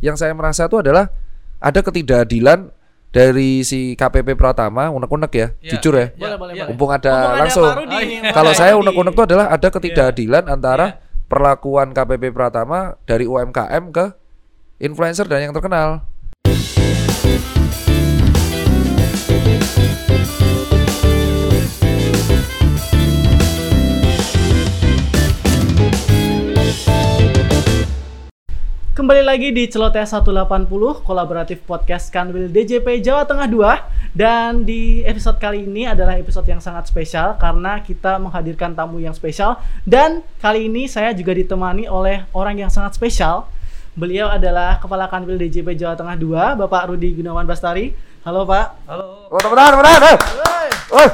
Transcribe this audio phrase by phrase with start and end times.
[0.00, 1.08] yang saya merasa itu adalah
[1.60, 2.72] ada ketidakadilan
[3.10, 6.14] dari si KPP Pratama unek-unek ya, Iya, jujur ya.
[6.14, 6.36] iya, iya.
[6.38, 6.52] boleh.
[6.70, 7.66] Mumpung ada Mumpung ada langsung.
[7.74, 8.30] Rudi Oh, iya.
[8.30, 11.26] Kalau saya unek-unek itu adalah ada ketidakadilan antara Iya.
[11.26, 14.04] perlakuan KPP Pratama dari UMKM ke
[14.78, 16.06] influencer dan yang terkenal.
[29.00, 30.68] Kembali lagi di Celoteh 180
[31.08, 36.60] kolaboratif podcast Kanwil DJP Jawa Tengah 2 dan di episode kali ini adalah episode yang
[36.60, 39.56] sangat spesial karena kita menghadirkan tamu yang spesial
[39.88, 43.48] dan kali ini saya juga ditemani oleh orang yang sangat spesial.
[43.96, 47.96] Beliau adalah Kepala Kanwil DJP Jawa Tengah 2, Bapak Rudi Gunawan Bastari.
[48.20, 48.84] Halo Pak.
[48.84, 49.32] Halo.
[49.32, 50.12] Oh, teman-teman.
[50.92, 51.08] Oh,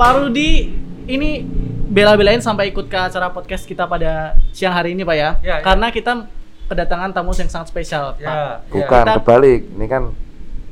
[0.00, 0.72] Pak Rudi
[1.12, 1.44] ini
[1.92, 5.20] bela-belain sampai ikut ke acara podcast kita pada siang hari ini Pak ya.
[5.20, 5.56] Ya, ya.
[5.60, 6.24] Karena kita
[6.72, 8.24] kedatangan tamu yang sangat spesial Pak.
[8.24, 9.60] Ya, bukan Kita- kebalik.
[9.76, 10.02] Ini kan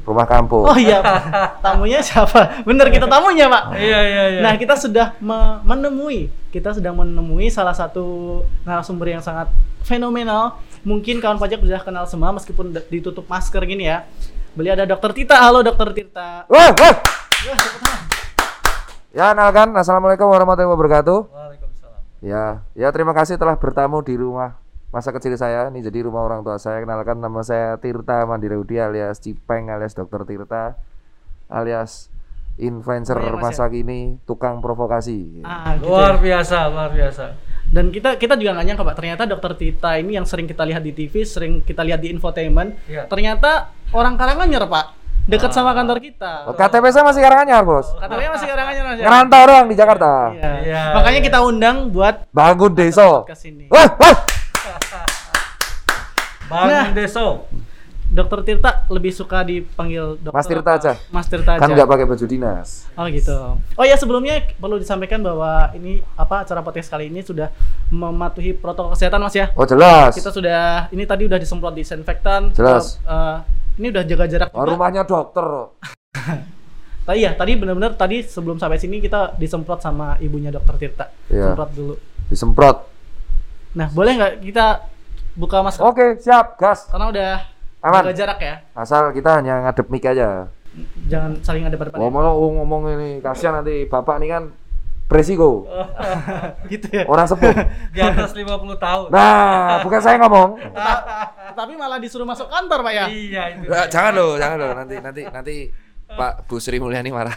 [0.09, 0.65] rumah kampung.
[0.65, 1.61] Oh iya, Pak.
[1.69, 2.65] tamunya siapa?
[2.65, 3.77] Bener kita tamunya Pak.
[3.77, 4.41] Iya, iya, iya.
[4.41, 9.53] Nah kita sudah me- menemui, kita sedang menemui salah satu narasumber yang sangat
[9.85, 10.57] fenomenal.
[10.89, 14.09] Mungkin kawan pajak sudah kenal semua meskipun ditutup masker gini ya.
[14.57, 15.37] Beliau ada Dokter Tita.
[15.37, 16.49] Halo Dokter Tirta.
[16.49, 16.97] Wah, wah.
[19.09, 19.73] Ya, kenalkan.
[19.73, 21.19] Assalamualaikum warahmatullahi wabarakatuh.
[21.33, 22.01] Waalaikumsalam.
[22.21, 22.45] Ya,
[22.77, 24.61] ya terima kasih telah bertamu di rumah
[24.93, 25.73] masa kecil saya.
[25.73, 26.85] Ini jadi rumah orang tua saya.
[26.85, 30.77] Kenalkan nama saya Tirta Mandirudi alias Cipeng alias Dokter Tirta
[31.49, 32.13] alias
[32.59, 35.41] influencer Oh, iya, Mas, masa kini tukang provokasi.
[35.41, 36.37] Ah, gitu Luar ya.
[36.43, 37.25] biasa, luar biasa.
[37.69, 40.83] Dan kita kita juga nggak nyangka Pak, ternyata Dokter Tita ini yang sering kita lihat
[40.83, 43.07] di TV, sering kita lihat di infotainment, Iya.
[43.07, 44.98] ternyata orang Karanganyar Pak,
[45.29, 46.49] dekat sama kantor kita.
[46.49, 47.93] Oh, KTP saya masih Karanganyar, Bos.
[47.95, 49.05] Katanya masih Karanganyar Mas ya?
[49.05, 50.11] Ngerantau doang di Jakarta.
[50.33, 50.53] Iya.
[50.65, 51.27] Iya, Makanya iya.
[51.29, 53.23] kita undang buat Bangun desa.
[53.29, 53.69] ke sini.
[53.69, 54.17] Wah, wah.
[56.49, 56.89] Bang Nah.
[56.91, 57.45] Deso.
[58.09, 60.93] Dokter Tirta lebih suka dipanggil dokter Mas Tirta aja.
[61.13, 61.61] Mas Tirta aja.
[61.61, 62.89] Kan nggak pakai baju dinas.
[62.97, 63.61] Oh gitu.
[63.77, 67.53] Oh ya sebelumnya perlu disampaikan bahwa ini apa acara podcast kali ini sudah
[67.93, 69.53] mematuhi protokol kesehatan Mas ya.
[69.53, 70.17] Oh, jelas.
[70.17, 72.57] Kita sudah ini tadi udah disemprot disinfektan.
[72.57, 72.97] Jelas.
[73.05, 73.37] Eh,
[73.79, 74.71] ini udah jaga jarak Oh, juga.
[74.75, 75.47] rumahnya dokter.
[77.09, 81.09] Tadi ya, tadi benar-benar tadi sebelum sampai sini kita disemprot sama ibunya Dokter Tirta.
[81.33, 81.57] Iya.
[81.57, 81.95] Semprot dulu.
[82.29, 82.85] Disemprot.
[83.73, 84.85] Nah, boleh nggak kita
[85.33, 85.89] buka masker?
[85.89, 86.85] Oke, siap, gas.
[86.93, 87.33] Karena udah
[87.81, 88.05] Aman.
[88.05, 88.55] jaga jarak ya.
[88.77, 90.53] Asal kita hanya ngadep mic aja.
[91.09, 94.53] Jangan saling ada depan Ngomong ngomong ini kasihan nanti bapak ini kan
[95.09, 95.65] beresiko.
[96.73, 97.09] gitu ya.
[97.09, 97.51] Orang sepuh.
[97.97, 98.45] Di atas 50
[98.77, 99.09] tahun.
[99.09, 100.61] Nah, bukan saya ngomong.
[101.59, 103.05] Tapi malah disuruh masuk kantor, Pak ya.
[103.09, 103.67] Iya, itu.
[103.67, 104.71] Nah, jangan loh, jangan loh.
[104.77, 105.55] Nanti nanti nanti
[106.07, 107.35] Pak Bu Sri Mulyani marah.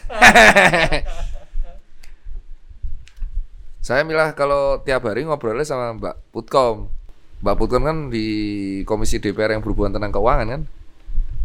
[3.81, 6.91] saya milah kalau tiap hari ngobrolnya sama Mbak Putkom.
[7.41, 8.27] Mbak Putkom kan di
[8.85, 10.61] Komisi DPR yang berhubungan tentang keuangan kan?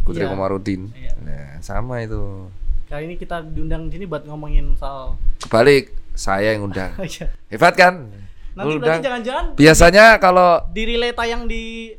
[0.05, 0.31] Putri Iya.
[0.31, 0.81] Komarudin.
[0.93, 1.11] Iya.
[1.23, 2.47] Nah, sama itu.
[2.87, 6.91] Kali ini kita diundang di sini buat ngomongin soal Kebalik, saya yang undang.
[6.99, 7.29] Iya.
[7.47, 7.93] Hebat kan?
[8.51, 8.81] Nanti Undang.
[8.81, 11.93] berarti jangan-jangan Biasanya kalau di relay tayang di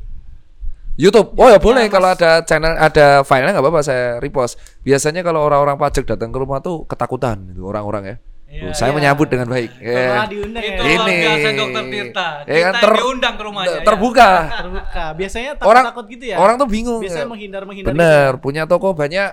[0.95, 1.93] YouTube, oh ya boleh Mas.
[1.95, 4.59] kalau ada channel ada filenya nggak apa-apa saya repost.
[4.81, 8.15] Biasanya kalau orang-orang pajak datang ke rumah tuh ketakutan itu orang-orang ya.
[8.49, 8.95] Iya, Tuh, saya iya.
[8.97, 9.71] menyambut dengan baik.
[9.71, 10.25] setelah Ya.
[10.25, 10.81] diundang Itu ya.
[10.81, 11.15] luar Ini.
[11.21, 12.27] biasa Dokter Tirta.
[12.27, 13.71] Ya Kita kan, yang ter- diundang ke rumahnya.
[13.71, 13.85] ya.
[13.85, 14.29] Terbuka.
[14.51, 15.05] terbuka.
[15.13, 16.35] Biasanya Orang takut-takut gitu ya.
[16.35, 16.99] Orang tuh bingung.
[16.99, 17.29] biasanya ya.
[17.29, 17.89] menghindar-menghindar.
[17.93, 19.29] Bener, punya toko banyak,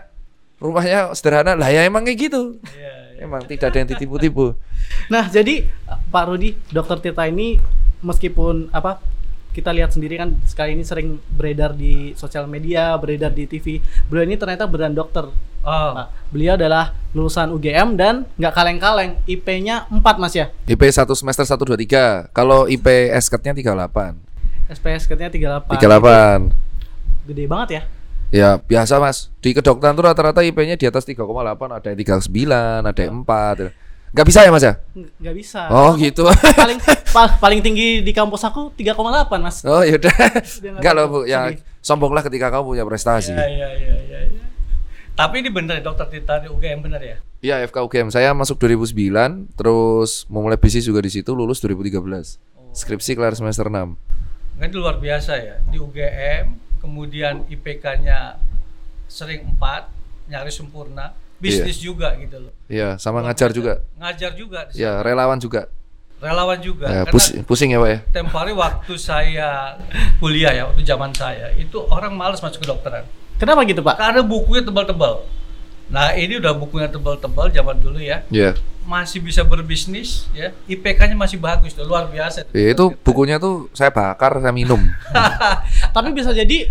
[0.56, 1.56] rumahnya sederhana.
[1.56, 2.60] Lah ya emang kayak gitu.
[2.62, 3.05] Iya, iya.
[3.16, 4.54] Emang tidak ada yang ditipu-tipu.
[5.08, 7.56] Nah, jadi Pak Rudi, Dokter Tirta ini
[8.04, 9.00] meskipun apa
[9.56, 13.80] kita lihat sendiri kan sekali ini sering beredar di sosial media, beredar di TV.
[14.12, 15.32] Beliau ini ternyata beneran dokter.
[15.64, 15.92] Oh.
[15.96, 16.28] Pak.
[16.28, 19.16] Beliau adalah lulusan UGM dan nggak kaleng-kaleng.
[19.24, 20.52] IP-nya 4 Mas ya.
[20.68, 22.36] IP 1 semester 1 2 3.
[22.36, 22.84] Kalau IP
[23.16, 24.12] SKT-nya 38.
[24.66, 25.72] SPS-nya 38.
[25.72, 26.52] 38.
[27.26, 27.82] Gede banget ya.
[28.28, 31.22] Ya biasa mas Di kedokteran tuh rata-rata IP-nya di atas 3,8
[31.70, 32.26] Ada yang 39,
[32.84, 33.70] ada yang 4
[34.10, 34.74] Nggak bisa ya mas ya?
[34.96, 35.60] Nggak bisa.
[35.68, 36.24] Oh gitu
[36.56, 36.78] paling
[37.12, 38.96] pa- paling tinggi di kampus aku 3,8
[39.38, 39.60] Mas.
[39.60, 43.94] Oh yaudah nggak Enggak loh bu Ya sombonglah ketika kamu punya prestasi Iya, iya, iya,
[44.00, 44.18] iya.
[44.26, 44.42] iya.
[45.12, 47.16] Tapi ini bener Dokter Tirta di UGM bener ya?
[47.38, 52.00] Iya FK UGM Saya masuk 2009 Terus memulai bisnis juga di situ Lulus 2013
[52.72, 53.76] Skripsi kelar semester 6
[54.56, 55.60] Kan itu luar biasa ya.
[55.62, 58.38] Di UGM, kemudian IPK-nya
[59.06, 59.90] sering 4,
[60.30, 61.10] nyaris sempurna.
[61.36, 62.52] Bisnis juga gitu loh.
[62.64, 64.64] Iya sama ngajar juga Ngajar juga.
[64.72, 65.68] di Ya relawan juga
[66.16, 66.88] Relawan juga.
[66.88, 69.76] ya, Karena pus- Pusing ya pak ya tempo hari waktu saya
[70.16, 73.04] kuliah ya, waktu zaman saya, itu orang males masuk ke dokteran.
[73.36, 74.00] Kenapa gitu, Pak?
[74.00, 75.28] Karena bukunya tebal-tebal.
[75.86, 78.26] Nah ini udah bukunya tebal-tebal zaman dulu ya.
[78.28, 78.58] Iya.
[78.82, 80.54] Masih bisa berbisnis ya.
[80.66, 82.46] IPK-nya masih bagus tuh, luar biasa.
[82.46, 82.54] tuh.
[82.54, 84.78] Ya, itu bukunya tuh saya bakar, saya minum.
[85.94, 86.70] Tapi bisa jadi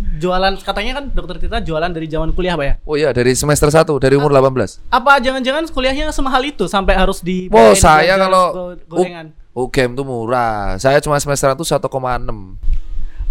[0.00, 2.74] jualan katanya kan dokter Tirta jualan dari zaman kuliah Pak ya?
[2.82, 4.80] Oh iya, dari semester 1, dari umur 18.
[4.88, 9.36] Apa jangan-jangan kuliahnya semahal itu sampai harus di Oh, saya kalau go- gorengan.
[9.50, 10.78] UGM tuh murah.
[10.78, 11.90] Saya cuma semester 1 1,6.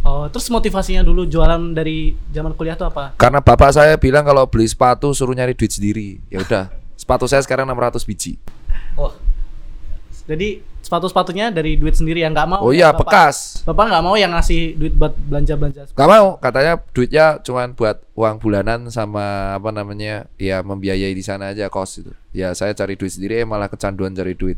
[0.09, 3.13] Oh, terus motivasinya dulu jualan dari zaman kuliah tuh apa?
[3.13, 6.17] Karena bapak saya bilang kalau beli sepatu suruh nyari duit sendiri.
[6.33, 8.41] Ya udah, sepatu saya sekarang 600 biji.
[8.97, 9.13] Wah,
[10.25, 12.61] Jadi sepatu-sepatunya dari duit sendiri yang nggak mau.
[12.65, 13.06] Oh ya, iya, Bapak?
[13.06, 13.61] bekas.
[13.69, 15.94] Bapak nggak mau yang ngasih duit buat belanja-belanja.
[15.94, 21.53] Gak mau, katanya duitnya cuman buat uang bulanan sama apa namanya ya membiayai di sana
[21.53, 22.13] aja kos itu.
[22.33, 24.57] Ya saya cari duit sendiri eh, malah kecanduan cari duit.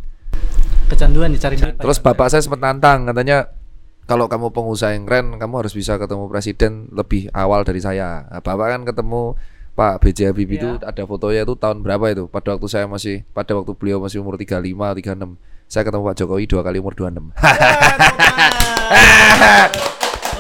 [0.88, 1.76] Kecanduan dicari duit.
[1.76, 3.52] Terus bapak saya sempat nantang katanya
[4.12, 8.28] kalau kamu pengusaha yang keren kamu harus bisa ketemu presiden lebih awal dari saya.
[8.28, 9.40] Nah, bapak kan ketemu
[9.72, 10.36] Pak B.J.
[10.36, 10.92] Habibie itu Iya.
[10.92, 12.28] ada fotonya itu tahun berapa itu?
[12.28, 14.60] Pada waktu saya masih pada waktu beliau masih umur 35
[15.00, 15.40] 36.
[15.72, 17.32] Saya ketemu Pak Jokowi dua kali umur 26.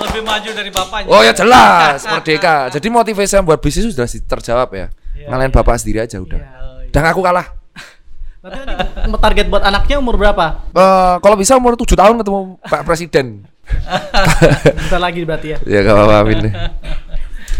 [0.01, 1.07] lebih maju dari bapaknya.
[1.07, 2.67] Oh ya jelas, merdeka.
[2.75, 4.91] Jadi motivasi saya buat bisnis sudah terjawab ya.
[5.15, 6.35] Iya, Ngalahin bapak sendiri aja udah.
[6.35, 6.51] Iya.
[6.59, 6.91] Oh, iya.
[6.91, 7.47] Dan aku kalah.
[8.41, 10.59] Nanti target buat anaknya umur berapa?
[10.75, 13.47] Eh, kalau bisa umur 7 tahun ketemu Pak Presiden.
[14.77, 15.57] Bentar lagi berarti ya.
[15.63, 16.39] ya gak apa-apa Amin.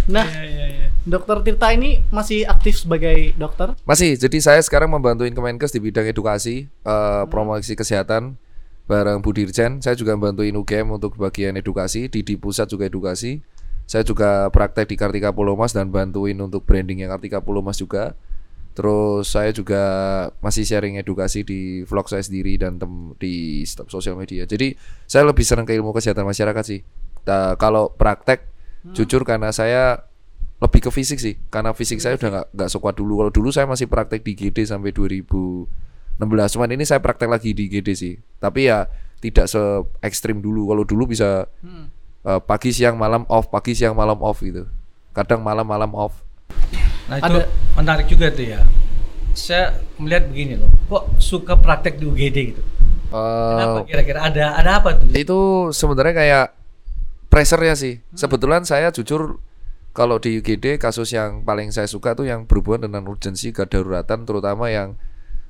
[0.09, 0.88] Nah, Iya, iya, iya.
[1.06, 3.77] Dokter Tirta ini masih aktif sebagai dokter.
[3.86, 8.38] Masih, jadi saya sekarang membantuin Kemenkes di bidang edukasi, eh, promosi kesehatan
[8.86, 9.81] bareng Bu Dirjen.
[9.81, 13.42] Saya juga bantuin UGM untuk bagian edukasi, di di pusat juga edukasi.
[13.89, 18.13] Saya juga praktek di Kartika Pulomas dan bantuin untuk brandingnya Kartika Pulomas juga.
[18.71, 19.83] Terus saya juga
[20.39, 24.44] masih sharing edukasi di vlog saya sendiri dan tem di sosial media.
[24.44, 24.73] Jadi
[25.03, 26.79] saya lebih senang ke ilmu kesehatan masyarakat sih.
[27.21, 28.47] Ta- kalau praktek,
[28.88, 30.07] jujur karena saya
[30.57, 31.35] lebih ke fisik sih.
[31.50, 33.19] Karena fisik saya udah nggak nggak sekuat dulu.
[33.19, 35.68] Kalau dulu saya masih praktek di GD sampai 2016.
[36.56, 38.13] Cuman ini saya praktek lagi di GD sih.
[38.38, 38.88] Tapi ya
[39.19, 39.59] tidak se
[40.00, 40.69] ekstrim dulu.
[40.69, 41.91] Kalau dulu bisa Hmm.
[42.21, 44.65] eh, pagi siang malam off, pagi siang malam off gitu.
[45.12, 46.23] Kadang malam malam off.
[47.12, 48.63] Nah itu Ada- menarik juga tuh ya.
[49.31, 49.66] Saya
[49.96, 52.63] melihat begini loh, kok suka praktek di UGD gitu?
[53.12, 55.12] Kenapa Eh, kira-kira ada ada apa tuh?
[55.12, 56.46] itu sebenarnya kayak
[57.28, 58.00] pressure-nya sih.
[58.13, 59.40] Sebetulnya saya jujur
[59.92, 64.68] kalau di UGD kasus yang paling saya suka tuh yang berhubungan dengan urgensi kedaruratan terutama
[64.68, 64.96] yang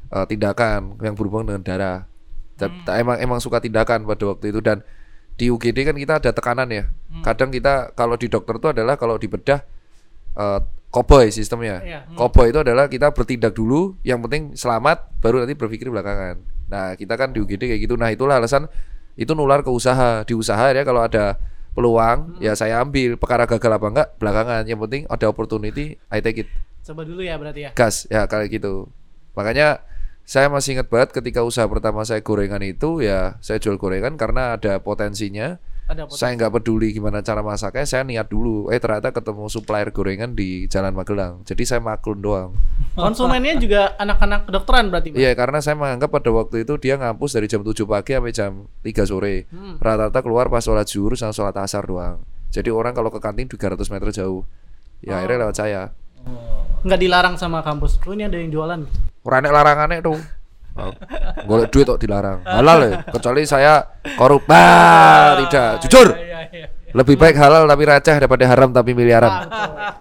[0.10, 2.00] eh, tindakan yang berhubungan dengan darah.
[2.58, 4.82] Ta- Emang emang suka tindakan pada waktu itu dan
[5.34, 6.86] di UGD kan kita ada tekanan ya.
[7.22, 9.62] Kadang kita kalau di dokter itu adalah kalau di bedah
[10.36, 10.60] eh,
[10.92, 11.80] cowboy sistemnya.
[11.82, 12.00] Iya.
[12.14, 16.44] Cowboy itu adalah kita bertindak dulu, yang penting selamat, baru nanti berpikir belakangan.
[16.68, 17.96] Nah kita kan di UGD kayak gitu.
[17.96, 18.68] Nah itulah alasan
[19.16, 20.24] itu nular ke usaha.
[20.28, 21.40] Di usaha ya kalau ada
[21.72, 23.16] peluang ya saya ambil.
[23.16, 24.64] Perkara gagal apa enggak belakangan.
[24.68, 26.50] Yang penting ada opportunity, I take it.
[26.84, 27.72] Coba dulu ya berarti ya.
[27.76, 28.88] Gas ya kayak gitu.
[29.36, 29.84] Makanya
[30.24, 34.56] saya masih ingat banget ketika usaha pertama saya gorengan itu ya saya jual gorengan karena
[34.56, 35.60] ada potensinya.
[35.92, 36.08] Ada?
[36.08, 38.72] Saya nggak peduli gimana cara masaknya, saya niat dulu.
[38.72, 41.44] Eh ternyata ketemu supplier gorengan di Jalan Magelang.
[41.44, 42.56] Jadi saya maklun doang.
[42.96, 45.12] Konsumennya juga anak-anak kedokteran berarti.
[45.20, 48.52] Iya karena saya menganggap pada waktu itu dia ngampus dari jam 7 pagi sampai jam
[48.88, 49.52] 3 sore.
[49.52, 49.76] Hmm.
[49.84, 52.24] Rata-rata keluar pas sholat zuhur sama sholat asar doang.
[52.56, 54.48] Jadi orang kalau ke kantin 300 meter jauh.
[55.04, 55.92] Ya akhirnya lewat saya.
[56.24, 56.64] Oh.
[56.88, 58.00] Nggak dilarang sama kampus.
[58.08, 58.80] Oh ini ada yang jualan.
[59.28, 60.41] Enek larangannya tuh.
[60.72, 60.96] Oh,
[61.46, 62.48] Golek duit kok dilarang.
[62.48, 63.84] Halal ya, kecuali saya
[64.16, 64.48] korup.
[64.48, 65.84] Bah, tidak.
[65.84, 66.16] Jujur.
[66.16, 66.68] Iya, iya, iya.
[66.92, 69.48] Lebih baik halal tapi receh daripada haram tapi miliaran.
[69.52, 69.96] Ah.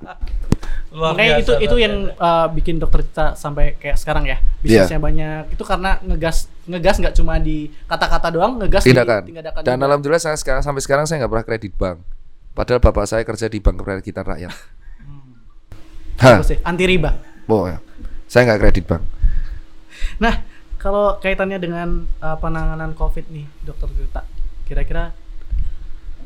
[0.90, 4.42] Luar Makanya biasa, itu itu yang uh, bikin dokter kita sampai kayak sekarang ya.
[4.58, 5.54] Bisnisnya banyak.
[5.54, 9.22] Itu karena ngegas ngegas nggak cuma di kata-kata doang, ngegas Tindakan.
[9.22, 9.62] di tindakan.
[9.62, 9.86] Dan juga.
[9.86, 11.98] alhamdulillah saya sekarang sampai sekarang saya nggak pernah kredit bank.
[12.50, 14.54] Padahal bapak saya kerja di Bank Kreditan Rakyat.
[16.20, 17.10] Hah, Bagus deh, anti riba.
[17.46, 17.78] oh ya.
[18.26, 19.02] Saya nggak kredit bank.
[20.18, 20.34] Nah,
[20.80, 24.24] kalau kaitannya dengan uh, penanganan COVID nih, Dokter Tirta,
[24.64, 25.12] kira-kira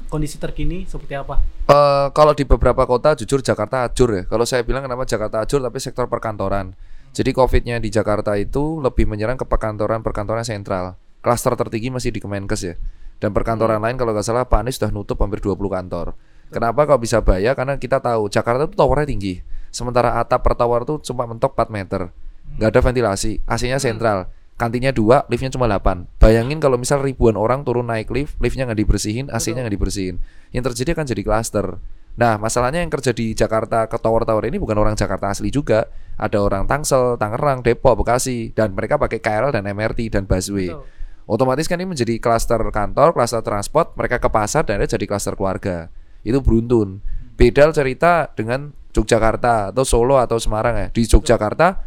[0.07, 1.43] kondisi terkini seperti apa?
[1.65, 4.23] Eh, kalau di beberapa kota jujur Jakarta ajur ya.
[4.31, 6.77] Kalau saya bilang kenapa Jakarta ajur tapi sektor perkantoran.
[7.11, 10.95] Jadi Covid-nya di Jakarta itu lebih menyerang ke perkantoran-perkantoran sentral.
[11.19, 12.75] Klaster tertinggi masih di Kemenkes ya.
[13.19, 16.15] Dan perkantoran lain kalau nggak salah Pak Anies sudah nutup hampir 20 kantor.
[16.53, 17.57] Kenapa kok bisa bahaya?
[17.57, 19.35] Karena kita tahu Jakarta itu towernya tinggi.
[19.75, 22.13] Sementara atap per tower itu cuma mentok 4 meter.
[22.61, 23.41] Nggak ada ventilasi.
[23.49, 24.29] AC-nya sentral.
[24.55, 26.07] Kantinnya dua, liftnya cuma 8.
[26.23, 30.23] Bayangin kalau misal ribuan orang turun naik lift, liftnya nggak dibersihin, AC-nya nggak dibersihin.
[30.55, 31.67] Yang terjadi akan jadi klaster.
[32.15, 35.91] Nah, masalahnya yang kerja di Jakarta ke tower-tower ini bukan orang Jakarta asli juga.
[36.15, 40.71] Ada orang Tangsel, Tangerang, Depok, Bekasi, dan mereka pakai KRL dan MRT dan busway.
[40.71, 40.87] Betul.
[41.25, 45.35] Otomatis kan ini menjadi klaster kantor, klaster transport, mereka ke pasar dan ada jadi klaster
[45.35, 45.91] keluarga.
[46.23, 47.03] Itu beruntun.
[47.35, 50.87] Beda cerita dengan Yogyakarta atau Solo atau Semarang ya.
[50.95, 51.83] Di Yogyakarta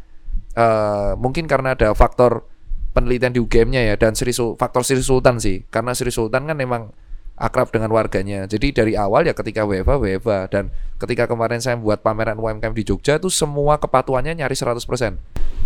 [0.58, 2.57] eh, mungkin karena ada faktor
[2.98, 5.62] penelitian di UGM-nya ya dan Sri Sul- faktor Sri Sultan sih.
[5.70, 6.90] Karena Sri Sultan kan memang
[7.38, 8.50] akrab dengan warganya.
[8.50, 12.82] Jadi dari awal ya ketika WFA WFA dan ketika kemarin saya buat pameran UMKM di
[12.82, 14.82] Jogja itu semua kepatuhannya nyaris 100%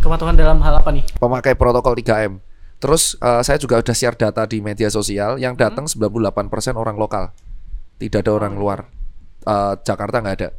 [0.04, 1.08] Kepatuhan dalam hal apa nih?
[1.16, 2.44] pemakai protokol 3M.
[2.82, 6.28] Terus eh, saya juga udah share data di media sosial yang datang 98%
[6.76, 7.32] orang lokal.
[7.96, 8.90] Tidak ada orang luar.
[9.48, 10.50] Eh, Jakarta nggak ada.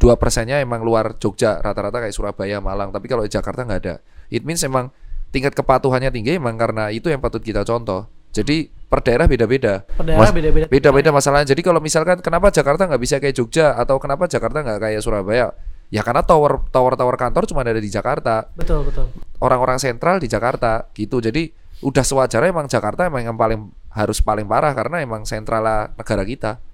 [0.00, 2.90] Dua persennya emang luar Jogja, rata-rata kayak Surabaya, Malang.
[2.90, 3.94] Tapi kalau di Jakarta nggak ada.
[4.32, 4.88] It means emang
[5.32, 8.06] tingkat kepatuhannya tinggi emang karena itu yang patut kita contoh.
[8.32, 9.84] Jadi per daerah beda-beda.
[9.88, 10.66] Per daerah Mas- beda-beda.
[10.68, 11.52] Beda-beda masalahnya.
[11.52, 15.52] Jadi kalau misalkan kenapa Jakarta nggak bisa kayak Jogja atau kenapa Jakarta nggak kayak Surabaya?
[15.92, 19.12] Ya karena tower tower tower kantor cuma ada di Jakarta Betul, betul.
[19.44, 21.20] orang-orang sentral di Jakarta gitu.
[21.20, 21.52] Jadi
[21.84, 26.64] udah sewajarnya emang Jakarta emang yang paling harus paling parah karena emang sentral negara kita.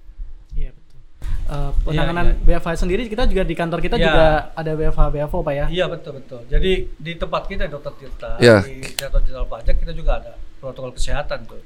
[1.49, 1.89] Iya, betul.
[1.89, 4.05] Eh, penanganan BFH sendiri kita juga di kantor kita Iya.
[4.05, 5.65] juga ada BFH BFO Pak ya.
[5.65, 6.41] Iya betul betul.
[6.45, 8.61] Jadi di tempat kita Dokter Tirta Iya.
[8.61, 11.61] di Direktur Jenderal Pajak kita juga ada protokol kesehatan tuh.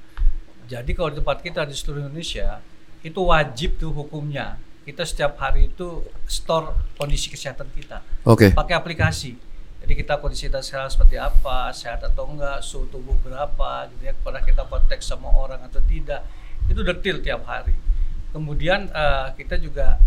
[0.71, 2.63] Jadi kalau di tempat kita di seluruh Indonesia
[3.03, 4.55] itu wajib tuh hukumnya.
[4.83, 8.51] Kita setiap hari itu store kondisi kesehatan kita Oke.
[8.55, 9.35] pakai aplikasi.
[9.83, 14.15] Jadi kita kondisi kita sekarang seperti apa, sehat atau enggak, suhu tubuh berapa, gitu ya.
[14.15, 16.23] Pernah kita kontak sama orang atau tidak,
[16.71, 17.75] itu detail tiap hari.
[18.33, 20.01] Kemudian eh, kita juga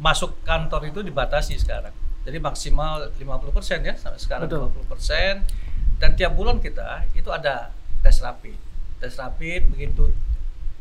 [0.00, 1.92] masuk kantor itu dibatasi sekarang.
[2.24, 4.72] Jadi maksimal 50% ya sampai sekarang Betul.
[4.88, 6.00] 50%.
[6.00, 7.70] Dan tiap bulan kita itu ada
[8.00, 8.56] tes rapid.
[8.98, 10.08] Tes rapid begitu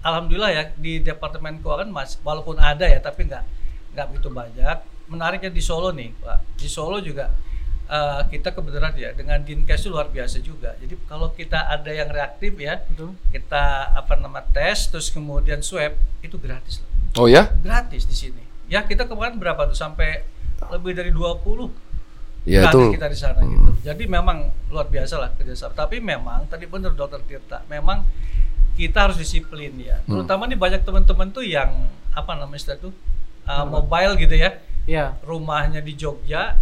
[0.06, 3.44] alhamdulillah ya di departemen keuangan mas walaupun ada ya tapi nggak
[3.98, 4.78] nggak begitu banyak.
[5.08, 6.60] Menariknya di Solo nih, Pak.
[6.60, 7.32] Di Solo juga
[7.88, 10.76] eh, kita kebetulan ya dengan Dinkes itu luar biasa juga.
[10.78, 13.16] Jadi kalau kita ada yang reaktif ya, Betul.
[13.32, 17.50] kita apa nama tes terus kemudian swab itu gratis loh Oh ya?
[17.64, 18.44] gratis di sini.
[18.68, 20.28] Ya kita kemarin berapa tuh sampai
[20.70, 21.72] lebih dari 20
[22.48, 22.94] Ya gratis itu.
[22.96, 23.72] kita di sana gitu.
[23.84, 25.76] Jadi memang luar biasa lah kerjasama.
[25.76, 28.04] Tapi memang tadi benar Dokter Tirta, memang
[28.76, 30.00] kita harus disiplin ya.
[30.06, 30.24] Hmm.
[30.24, 32.94] Terutama nih banyak teman-teman tuh yang apa namanya tuh
[33.48, 34.60] uh, mobile gitu ya.
[34.88, 35.20] Iya.
[35.28, 36.56] Rumahnya di Jogja,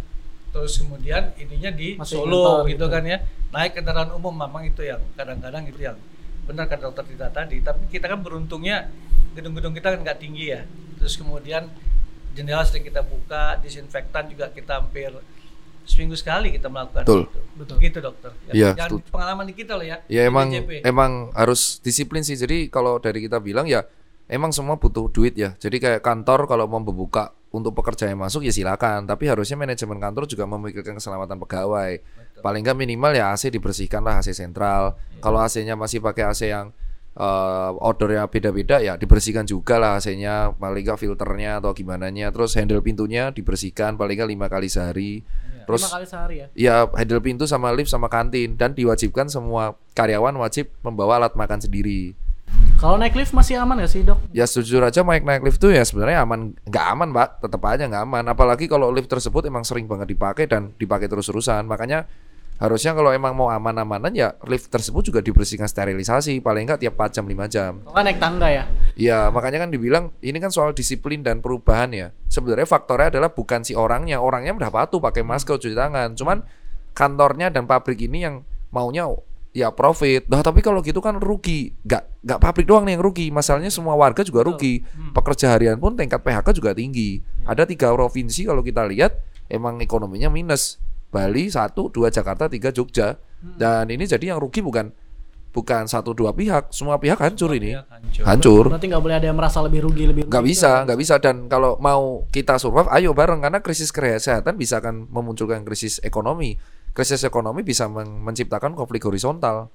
[0.55, 2.85] terus kemudian ininya di Masih Solo gitu gitu.
[2.87, 3.19] kan ya.
[3.51, 5.99] Naik kendaraan umum memang itu yang kadang-kadang itu yang
[6.47, 7.59] benar kata dokter Tita tadi.
[7.59, 8.87] Tapi kita kan beruntungnya
[9.35, 10.63] gedung-gedung kita kan nggak tinggi ya.
[10.95, 11.67] Terus kemudian
[12.31, 15.11] jendela sering kita buka, disinfektan juga kita hampir
[15.85, 17.21] seminggu sekali kita melakukan Betul.
[17.27, 17.39] itu.
[17.59, 17.75] Betul.
[17.83, 18.31] Gitu dokter.
[18.55, 19.11] Iya, Jangan setuju.
[19.11, 19.97] pengalaman di kita loh ya.
[20.07, 20.71] Ya di emang DJP.
[20.87, 22.39] emang harus disiplin sih.
[22.39, 23.83] Jadi kalau dari kita bilang ya
[24.31, 25.53] emang semua butuh duit ya.
[25.59, 29.07] Jadi kayak kantor kalau mau membuka untuk pekerja yang masuk ya silakan.
[29.07, 31.91] Tapi harusnya manajemen kantor juga memikirkan keselamatan pegawai.
[32.03, 32.41] Betul.
[32.43, 34.99] Paling nggak minimal ya AC dibersihkan lah AC sentral.
[34.99, 35.23] Iya.
[35.23, 36.75] Kalau AC-nya masih pakai AC yang
[37.15, 40.51] eh odornya beda-beda ya dibersihkan juga lah AC-nya.
[40.59, 42.27] Paling nggak filternya atau gimana nya.
[42.35, 45.23] Terus handle pintunya dibersihkan paling nggak lima kali sehari.
[45.23, 45.63] Iya.
[45.65, 46.47] Terus Lima kali sehari ya.
[46.53, 51.63] ya handle pintu sama lift sama kantin dan diwajibkan semua karyawan wajib membawa alat makan
[51.63, 52.13] sendiri.
[52.75, 54.19] Kalau naik lift masih aman gak sih dok?
[54.35, 57.87] Ya sejujur aja naik naik lift tuh ya sebenarnya aman nggak aman pak, tetap aja
[57.87, 58.23] nggak aman.
[58.27, 61.65] Apalagi kalau lift tersebut emang sering banget dipakai dan dipakai terus-terusan.
[61.65, 62.05] Makanya
[62.55, 67.15] harusnya kalau emang mau aman-amanan ya lift tersebut juga dibersihkan sterilisasi paling nggak tiap 4
[67.15, 67.71] jam 5 jam.
[67.83, 68.63] Nggak naik tangga ya.
[68.95, 72.07] Ya makanya kan dibilang ini kan soal disiplin dan perubahan ya.
[72.27, 76.13] Sebenarnya faktornya adalah bukan si orangnya, orangnya udah patuh pakai masker cuci tangan.
[76.15, 76.43] Cuman
[76.95, 79.07] kantornya dan pabrik ini yang maunya
[79.55, 80.27] ya profit.
[80.27, 81.71] Nah tapi kalau gitu kan rugi.
[81.87, 83.31] Gak nggak pabrik doang nih yang rugi.
[83.31, 84.83] Masalahnya semua warga juga rugi.
[85.15, 87.23] Pekerja harian pun tingkat PHK juga tinggi.
[87.47, 89.15] Ada tiga provinsi kalau kita lihat
[89.47, 90.83] emang ekonominya minus.
[91.15, 93.15] Bali satu, dua Jakarta, tiga Jogja.
[93.39, 94.91] Dan ini jadi yang rugi bukan
[95.55, 97.79] bukan satu dua pihak, semua pihak hancur ini.
[97.79, 98.23] Ya, hancur.
[98.27, 98.65] Hancur.
[98.75, 100.27] Berarti nggak boleh ada yang merasa lebih rugi lebih.
[100.27, 100.83] nggak bisa juga.
[100.91, 105.63] nggak bisa dan kalau mau kita survive ayo bareng karena krisis kesehatan bisa akan memunculkan
[105.63, 106.59] krisis ekonomi
[106.95, 109.67] krisis ekonomi bisa men- menciptakan konflik horizontal.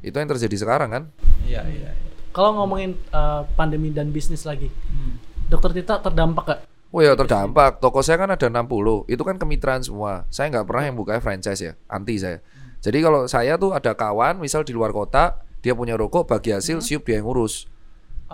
[0.00, 1.02] Itu yang terjadi sekarang kan?
[1.44, 1.90] Iya, iya.
[1.90, 2.08] iya.
[2.30, 5.18] Kalau ngomongin uh, pandemi dan bisnis lagi, Hmm.
[5.50, 6.60] dokter Tita terdampak gak?
[6.90, 7.78] Oh ya terdampak.
[7.78, 10.26] Toko saya kan ada 60 itu kan kemitraan semua.
[10.26, 12.42] Saya nggak pernah yang buka franchise ya anti saya.
[12.82, 16.82] Jadi kalau saya tuh ada kawan misal di luar kota dia punya rokok bagi hasil
[16.82, 17.70] siup dia yang ngurus.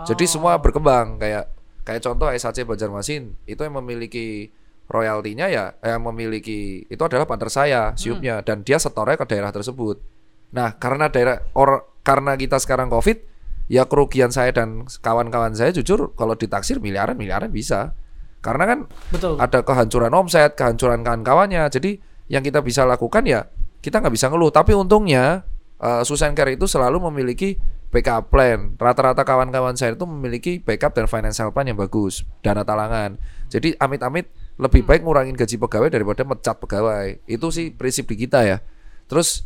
[0.09, 1.53] Jadi semua berkembang kayak
[1.85, 3.37] kayak contoh SAC Banjarmasin.
[3.45, 4.49] Itu yang memiliki
[4.87, 9.99] royaltinya ya yang memiliki itu adalah partner saya siupnya dan dia setornya ke daerah tersebut.
[10.55, 13.19] Nah, karena daerah or karena kita sekarang Covid
[13.67, 17.91] ya kerugian saya dan kawan-kawan saya jujur kalau ditaksir miliaran miliaran bisa.
[18.39, 18.79] Karena kan
[19.11, 19.35] Betul.
[19.43, 21.67] ada kehancuran omset, kehancuran kawan-kawannya.
[21.67, 21.99] Jadi
[22.31, 23.43] yang kita bisa lakukan ya
[23.83, 24.55] kita nggak bisa ngeluh.
[24.55, 25.43] Tapi untungnya
[25.83, 27.59] uh, Susan Care itu selalu memiliki
[27.91, 28.75] backup plan.
[28.75, 33.15] Rata-rata kawan-kawan saya itu memiliki backup dan financial plan yang bagus, dana talangan.
[33.47, 34.27] Jadi amit-amit
[34.57, 37.21] lebih baik ngurangin gaji pegawai daripada mecat pegawai.
[37.29, 38.57] Itu sih prinsip di kita ya.
[39.05, 39.45] Terus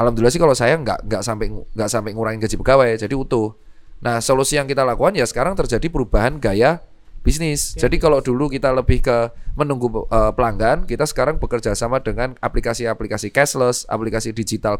[0.00, 3.52] alhamdulillah sih kalau saya nggak nggak sampai nggak sampai ngurangin gaji pegawai, jadi utuh.
[4.00, 6.84] Nah, solusi yang kita lakukan ya sekarang terjadi perubahan gaya
[7.24, 7.74] bisnis.
[7.74, 13.32] Jadi kalau dulu kita lebih ke menunggu eh, pelanggan, kita sekarang bekerja sama dengan aplikasi-aplikasi
[13.32, 14.78] cashless, aplikasi digital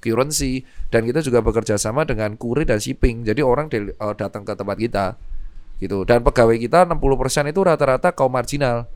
[0.00, 3.26] currency dan kita juga bekerja sama dengan kurir dan shipping.
[3.26, 5.06] Jadi orang eh, datang ke tempat kita
[5.80, 6.04] gitu.
[6.04, 8.86] Dan pegawai kita 60% itu rata-rata kaum marginal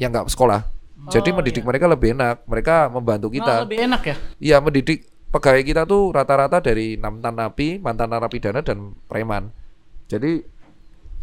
[0.00, 0.64] yang nggak sekolah.
[1.12, 1.68] Jadi Oh, mendidik iya.
[1.68, 2.44] mereka lebih enak.
[2.48, 3.54] Mereka membantu Malah kita.
[3.68, 4.16] lebih enak ya.
[4.40, 9.52] Iya, mendidik pegawai kita tuh rata-rata dari mantan napi, mantan narapidana dan preman.
[10.08, 10.40] Jadi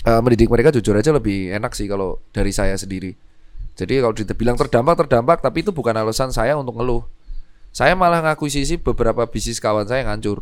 [0.05, 3.13] eh, mendidik mereka jujur aja lebih enak sih kalau dari saya sendiri.
[3.77, 7.05] Jadi kalau dibilang terdampak terdampak, tapi itu bukan alasan saya untuk ngeluh.
[7.69, 10.41] Saya malah ngakuisisi beberapa bisnis kawan saya yang hancur.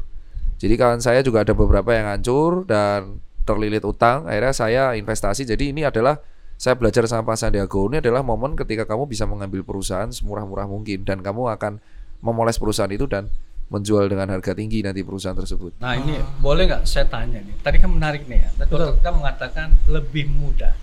[0.55, 4.23] Jadi kawan saya juga ada beberapa yang hancur dan terlilit utang.
[4.23, 5.43] Akhirnya saya investasi.
[5.43, 6.23] Jadi ini adalah
[6.55, 11.03] saya belajar sama Pak Sandiago ini adalah momen ketika kamu bisa mengambil perusahaan semurah-murah mungkin
[11.03, 11.83] dan kamu akan
[12.24, 13.27] memoles perusahaan itu dan
[13.67, 15.81] menjual dengan harga tinggi nanti perusahaan tersebut.
[15.81, 17.55] Nah ini boleh nggak saya tanya nih?
[17.59, 18.50] Tadi kan menarik nih ya.
[18.62, 18.79] Tadi Betul.
[18.88, 20.74] dokter kita mengatakan lebih mudah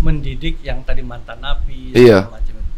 [0.00, 2.26] mendidik yang tadi mantan napi Iya.
[2.32, 2.72] macam itu.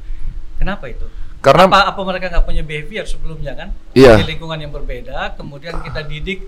[0.59, 1.07] Kenapa itu?
[1.43, 3.69] Karena apa apa mereka nggak punya behavior sebelumnya kan?
[3.95, 4.19] Iya.
[4.19, 6.47] Di lingkungan yang berbeda, kemudian kita didik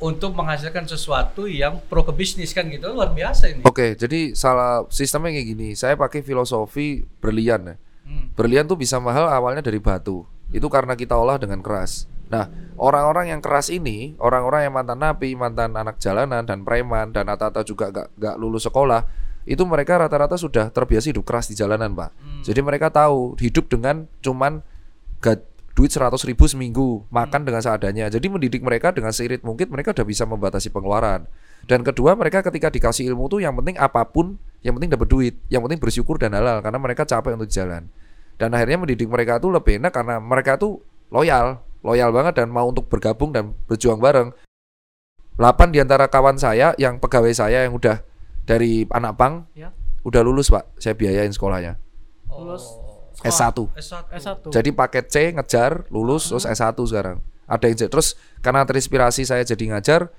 [0.00, 3.62] untuk menghasilkan sesuatu yang pro ke bisnis kan gitu luar biasa ini.
[3.68, 5.68] Oke, jadi salah sistemnya kayak gini.
[5.76, 7.76] Saya pakai filosofi berlian ya.
[8.08, 8.32] Hmm.
[8.34, 10.24] Berlian tuh bisa mahal awalnya dari batu.
[10.50, 12.10] Itu karena kita olah dengan keras.
[12.30, 12.46] Nah,
[12.78, 17.66] orang-orang yang keras ini, orang-orang yang mantan napi, mantan anak jalanan dan preman dan rata-rata
[17.66, 19.02] juga gak, gak lulus sekolah,
[19.50, 22.10] itu mereka rata-rata sudah terbiasa hidup keras di jalanan, Pak.
[22.46, 24.62] Jadi mereka tahu hidup dengan cuman
[25.80, 28.12] duit 100 ribu seminggu, makan dengan seadanya.
[28.12, 31.24] Jadi mendidik mereka dengan seirit mungkin mereka udah bisa membatasi pengeluaran.
[31.64, 35.34] Dan kedua mereka ketika dikasih ilmu tuh yang penting apa pun, yang penting dapat duit,
[35.48, 37.88] yang penting bersyukur dan halal karena mereka capek untuk jalan.
[38.36, 42.68] Dan akhirnya mendidik mereka tuh lebih enak karena mereka tuh loyal, loyal banget dan mau
[42.68, 44.36] untuk bergabung dan berjuang bareng.
[45.40, 48.04] 8 di antara kawan saya yang pegawai saya yang udah
[48.44, 49.72] dari anak pang Ya.
[50.04, 51.80] udah lulus pak, saya biayain sekolahnya
[52.28, 52.89] Lulus Oh.
[53.20, 53.56] S1.
[53.76, 54.04] S1.
[54.14, 54.36] S1.
[54.50, 57.20] Jadi paket C ngejar lulus terus S1 sekarang.
[57.50, 60.14] Ada yang terus karena terinspirasi saya jadi ngajar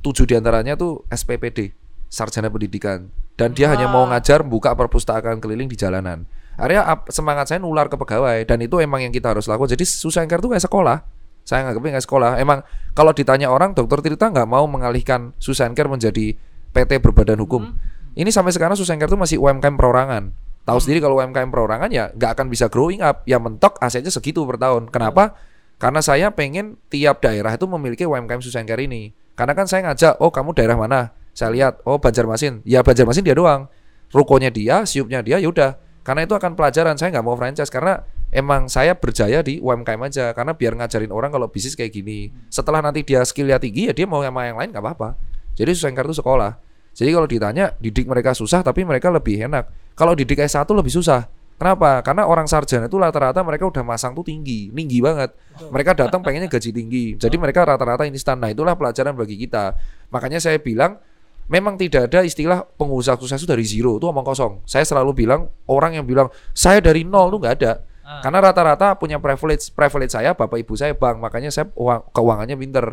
[0.00, 1.74] tujuh di antaranya tuh SPPD
[2.06, 4.14] sarjana pendidikan dan dia hanya mau Wah.
[4.14, 6.30] ngajar buka perpustakaan keliling di jalanan.
[6.54, 9.74] Akhirnya ap- semangat saya nular ke pegawai dan itu emang yang kita harus lakukan.
[9.74, 11.02] Jadi Susanker tuh kayak sekolah.
[11.42, 12.30] Saya nganggapnya kayak sekolah.
[12.38, 12.62] Emang
[12.94, 16.38] kalau ditanya orang dokter Tirta nggak mau mengalihkan Susanker menjadi
[16.70, 17.74] PT berbadan hukum.
[18.14, 20.30] Ini sampai sekarang Susanker tuh masih UMKM perorangan.
[20.64, 23.20] Tahu sendiri kalau UMKM perorangan ya nggak akan bisa growing up.
[23.28, 24.88] Ya mentok asetnya segitu per tahun.
[24.88, 25.36] Kenapa?
[25.76, 29.12] Karena saya pengen tiap daerah itu memiliki UMKM Susanker ini.
[29.34, 31.12] Karena kan saya ngajak, oh kamu daerah mana?
[31.34, 32.62] Saya lihat, oh Banjarmasin.
[32.62, 33.66] Ya Banjarmasin dia doang.
[34.14, 35.76] Rukonya dia, siupnya dia, yaudah.
[36.06, 36.94] Karena itu akan pelajaran.
[36.94, 40.30] Saya nggak mau franchise karena emang saya berjaya di UMKM aja.
[40.32, 42.30] Karena biar ngajarin orang kalau bisnis kayak gini.
[42.48, 45.18] Setelah nanti dia skillnya tinggi ya dia mau sama yang lain nggak apa-apa.
[45.58, 46.60] Jadi Susanker itu sekolah.
[46.94, 49.94] Jadi kalau ditanya didik mereka susah tapi mereka lebih enak.
[49.98, 51.26] Kalau didik S1 lebih susah.
[51.54, 52.02] Kenapa?
[52.02, 55.34] Karena orang sarjana itu rata-rata mereka udah masang tuh tinggi, tinggi banget.
[55.70, 57.04] Mereka datang pengennya gaji tinggi.
[57.14, 58.42] Jadi mereka rata-rata instan.
[58.42, 59.74] Nah, itulah pelajaran bagi kita.
[60.10, 60.98] Makanya saya bilang
[61.46, 64.66] memang tidak ada istilah pengusaha sukses itu dari zero, itu omong kosong.
[64.66, 67.72] Saya selalu bilang orang yang bilang saya dari nol tuh nggak ada.
[68.04, 68.20] Ah.
[68.20, 72.86] Karena rata-rata punya privilege, privilege saya bapak ibu saya bank, makanya saya uang, keuangannya pinter.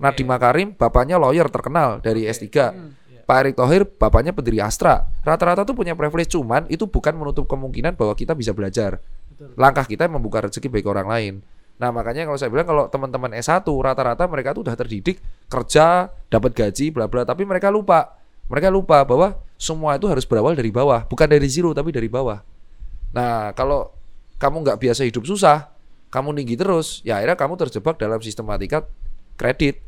[0.00, 2.48] Nadiem Makarim bapaknya lawyer terkenal dari S3.
[3.30, 5.06] Pak Erick Thohir bapaknya pendiri Astra.
[5.22, 8.98] Rata-rata tuh punya privilege cuman itu bukan menutup kemungkinan bahwa kita bisa belajar.
[9.30, 9.54] Betul.
[9.54, 11.34] Langkah kita membuka rezeki bagi orang lain.
[11.78, 16.58] Nah, makanya kalau saya bilang kalau teman-teman S1 rata-rata mereka tuh udah terdidik kerja, dapat
[16.58, 18.18] gaji, bla bla, tapi mereka lupa.
[18.50, 22.42] Mereka lupa bahwa semua itu harus berawal dari bawah, bukan dari zero tapi dari bawah.
[23.14, 23.94] Nah, kalau
[24.42, 25.70] kamu nggak biasa hidup susah,
[26.10, 28.90] kamu tinggi terus, ya akhirnya kamu terjebak dalam sistematika
[29.38, 29.86] kredit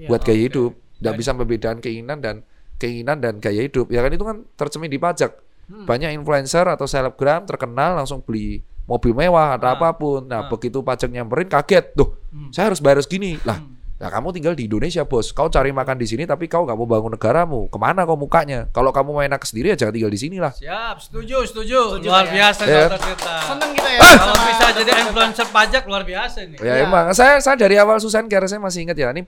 [0.00, 0.08] Iya.
[0.08, 0.46] buat gaya oke.
[0.48, 0.72] hidup.
[1.04, 2.36] Nggak bisa membedakan keinginan dan
[2.80, 3.92] keinginan dan gaya hidup.
[3.92, 5.36] Ya kan itu kan tercermin di pajak.
[5.68, 5.84] Hmm.
[5.84, 9.76] Banyak influencer atau selebgram terkenal langsung beli mobil mewah atau Ah.
[9.78, 10.26] apa pun.
[10.26, 10.50] Nah, Ah.
[10.50, 12.50] begitu pajak nyamperin kaget, "Duh, Hmm.
[12.50, 13.78] saya harus bayar segini." Lah, Hmm.
[14.00, 15.28] Nah, kamu tinggal di Indonesia, bos.
[15.28, 17.68] Kau cari makan di sini, tapi kau nggak mau bangun negaramu.
[17.68, 18.64] Ke mana kau mukanya?
[18.72, 20.56] Kalau kamu mau enak sendiri, ya jangan tinggal di sini lah.
[20.56, 22.00] Siap, setuju, setuju.
[22.00, 22.32] Setuju, luar ya.
[22.32, 22.88] biasa Ya.
[22.88, 23.34] Dokter Tirta.
[23.44, 24.00] Seneng kita ya.
[24.00, 26.56] Kalau sama bisa jadi influencer pajak luar biasa ini.
[26.56, 26.88] Ya, Iya.
[26.88, 29.12] emang saya saya dari awal Susan Care saya masih ingat ya.
[29.12, 29.20] Ini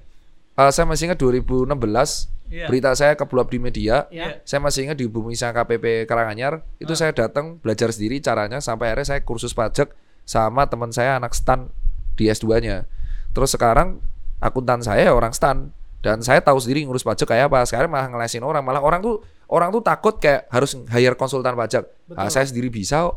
[0.58, 2.68] eh, saya masih ingat 2016 Iya.
[2.68, 4.04] berita saya keblok di media.
[4.12, 4.36] Ya.
[4.44, 8.92] Saya masih ingat di Bumi Sang KPP Karanganyar itu saya datang belajar sendiri caranya sampai
[8.92, 9.96] akhirnya saya kursus pajak
[10.28, 11.72] sama teman saya anak stan
[12.12, 12.84] di S2-nya.
[13.32, 14.04] Terus sekarang
[14.36, 15.72] akuntan saya ya orang stan.
[16.04, 17.64] Dan saya tahu sendiri ngurus pajak kayak apa.
[17.64, 21.88] Sekarang malah ngelesin orang, malah orang tuh orang tuh takut kayak harus hire konsultan pajak.
[22.12, 23.16] Ah, saya sendiri bisa kok.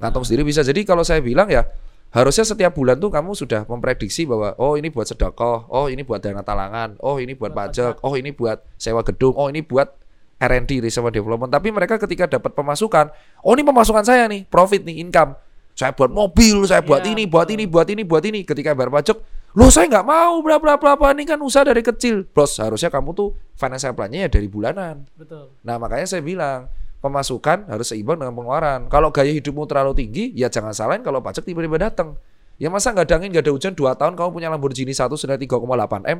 [0.00, 0.64] Ngantong sendiri bisa.
[0.64, 1.68] Jadi kalau saya bilang ya
[2.14, 6.22] harusnya setiap bulan tuh kamu sudah memprediksi bahwa oh ini buat sedekah, oh ini buat
[6.22, 9.90] dana talangan, oh ini buat pajak, oh ini buat sewa gedung, oh ini buat
[10.38, 11.50] R&D research and development.
[11.50, 13.10] Tapi mereka ketika dapat pemasukan,
[13.42, 15.34] oh ini pemasukan saya nih, profit nih, income.
[15.74, 18.46] Saya buat mobil, saya buat Iya, ini, buat ini, buat ini, buat ini.
[18.46, 19.18] Ketika bayar pajak,
[19.58, 21.10] loh saya nggak mau, bla bla bla bla.
[21.10, 22.30] Ini kan usaha dari kecil.
[22.30, 25.02] Bos, harusnya kamu tuh financial plan-nya ya dari bulanan.
[25.18, 25.50] Betul.
[25.66, 26.70] Nah makanya saya bilang
[27.04, 28.88] pemasukan harus seimbang dengan pengeluaran.
[28.88, 32.16] Kalau gaya hidupmu terlalu tinggi, ya jangan salahin kalau pajak tiba-tiba datang.
[32.56, 35.42] Ya masa nggak ada angin, nggak ada hujan 2 tahun kamu punya Lamborghini satu senilai
[35.42, 36.18] 3,8 m,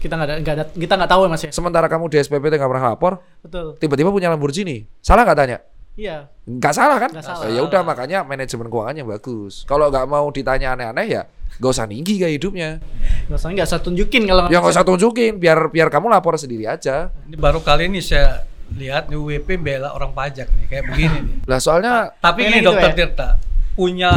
[0.00, 1.50] Kita nggak ada, nggak ada, kita nggak tahu ya mas ya.
[1.52, 3.78] sementara kamu di SPP nggak pernah lapor, Betul.
[3.80, 5.58] tiba-tiba punya Lamborghini, salah nggak tanya?
[5.94, 6.28] Iya.
[6.48, 7.10] Nggak salah kan?
[7.12, 7.46] Nggak salah.
[7.50, 9.68] Ya udah makanya manajemen keuangannya bagus.
[9.68, 11.22] Kalau nggak mau ditanya aneh-aneh ya
[11.60, 12.80] nggak usah tinggi gaya hidupnya.
[13.26, 16.64] Nggak usah nggak usah tunjukin kalau Ya nggak usah tunjukin, biar biar kamu lapor sendiri
[16.70, 17.10] aja.
[17.26, 21.36] Ini baru kali ini saya lihat nih WP bela orang pajak nih kayak begini nih.
[21.50, 22.96] Lah soalnya Tapi ini gitu dokter ya?
[22.96, 23.28] Tirta
[23.74, 24.10] punya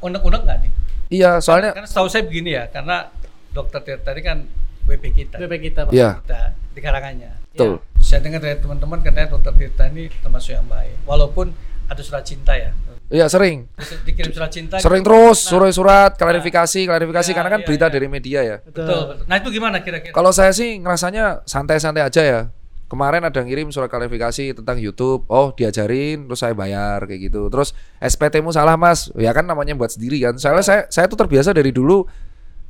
[0.00, 0.70] unek-unek nggak nih?
[1.12, 3.06] iya soalnya Karena setahu saya begini ya, karena
[3.54, 4.38] dokter Tirta ini kan
[4.84, 5.36] WP kita.
[5.38, 5.92] BP kita Pak.
[5.94, 6.40] iya Kita
[6.74, 7.30] di karangannya.
[7.54, 7.78] betul.
[8.04, 10.96] Saya dengar dari teman-teman katanya dokter Tirta ini termasuk yang baik.
[11.06, 11.54] Walaupun
[11.86, 12.74] ada surat cinta ya.
[13.12, 13.68] Iya sering.
[14.08, 14.80] Dikirim surat cinta.
[14.80, 17.92] Sering terus surat-surat klarifikasi, klarifikasi Iya, karena kan iya, berita iya.
[17.92, 18.56] dari media ya.
[18.64, 19.24] Betul, betul.
[19.28, 20.12] Nah itu gimana kira-kira?
[20.16, 22.40] Kalau saya sih ngerasanya santai-santai aja ya.
[22.84, 25.24] Kemarin ada ngirim surat klarifikasi tentang YouTube.
[25.26, 27.48] Oh, diajarin terus saya bayar kayak gitu.
[27.48, 29.08] Terus SPT-mu salah, Mas.
[29.16, 30.36] Ya kan namanya buat sendiri kan.
[30.36, 32.04] Soalnya saya saya tuh terbiasa dari dulu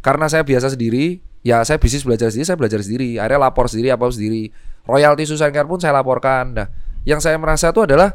[0.00, 3.18] karena saya biasa sendiri, ya saya bisnis belajar sendiri, saya belajar sendiri.
[3.18, 4.54] Akhirnya lapor sendiri apa sendiri.
[4.84, 6.52] Royalti Susankar pun saya laporkan.
[6.54, 6.68] Nah,
[7.08, 8.14] yang saya merasa itu adalah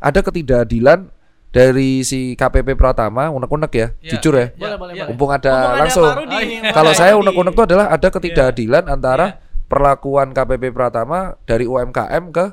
[0.00, 1.08] ada ketidakadilan
[1.50, 4.54] dari si KPP Pratama, unek-unek ya, Iya, jujur ya.
[4.54, 4.76] boleh, iya.
[4.78, 4.94] boleh.
[5.10, 6.06] Mumpung ada Mumpung ada langsung.
[6.14, 6.70] Rudi Oh, iya.
[6.70, 9.49] Kalau saya unek-unek itu adalah ada ketidakadilan antara Iya.
[9.70, 12.50] Perlakuan KPP Pratama dari UMKM ke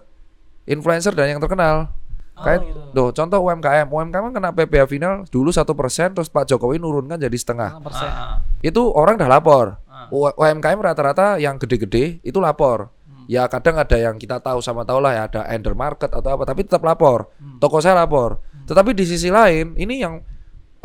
[0.70, 1.90] influencer dan yang terkenal.
[2.38, 2.80] Kayak gitu.
[2.94, 7.18] tuh contoh UMKM, UMKM kan kena PPh final dulu satu persen, terus Pak Jokowi nurunkan
[7.18, 7.82] jadi setengah.
[7.82, 7.82] 6%.
[7.82, 8.36] Ah, ah.
[8.62, 9.82] Itu orang udah lapor.
[9.90, 10.06] Ah.
[10.14, 12.94] UMKM rata-rata yang gede-gede itu lapor.
[13.10, 13.26] Hmm.
[13.26, 16.46] Ya kadang ada yang kita tahu sama tahu lah ya ada ender market atau apa,
[16.46, 17.26] tapi tetap lapor.
[17.42, 17.58] Hmm.
[17.58, 18.38] Toko saya lapor.
[18.70, 20.22] Tetapi di sisi lain ini yang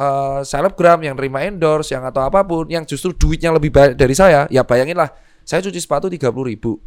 [0.00, 4.16] eh, selebgram yang terima endorse yang atau apa pun yang justru duitnya lebih banyak dari
[4.16, 6.78] saya, ya bayangin lah saya cuci sepatu 30 ribu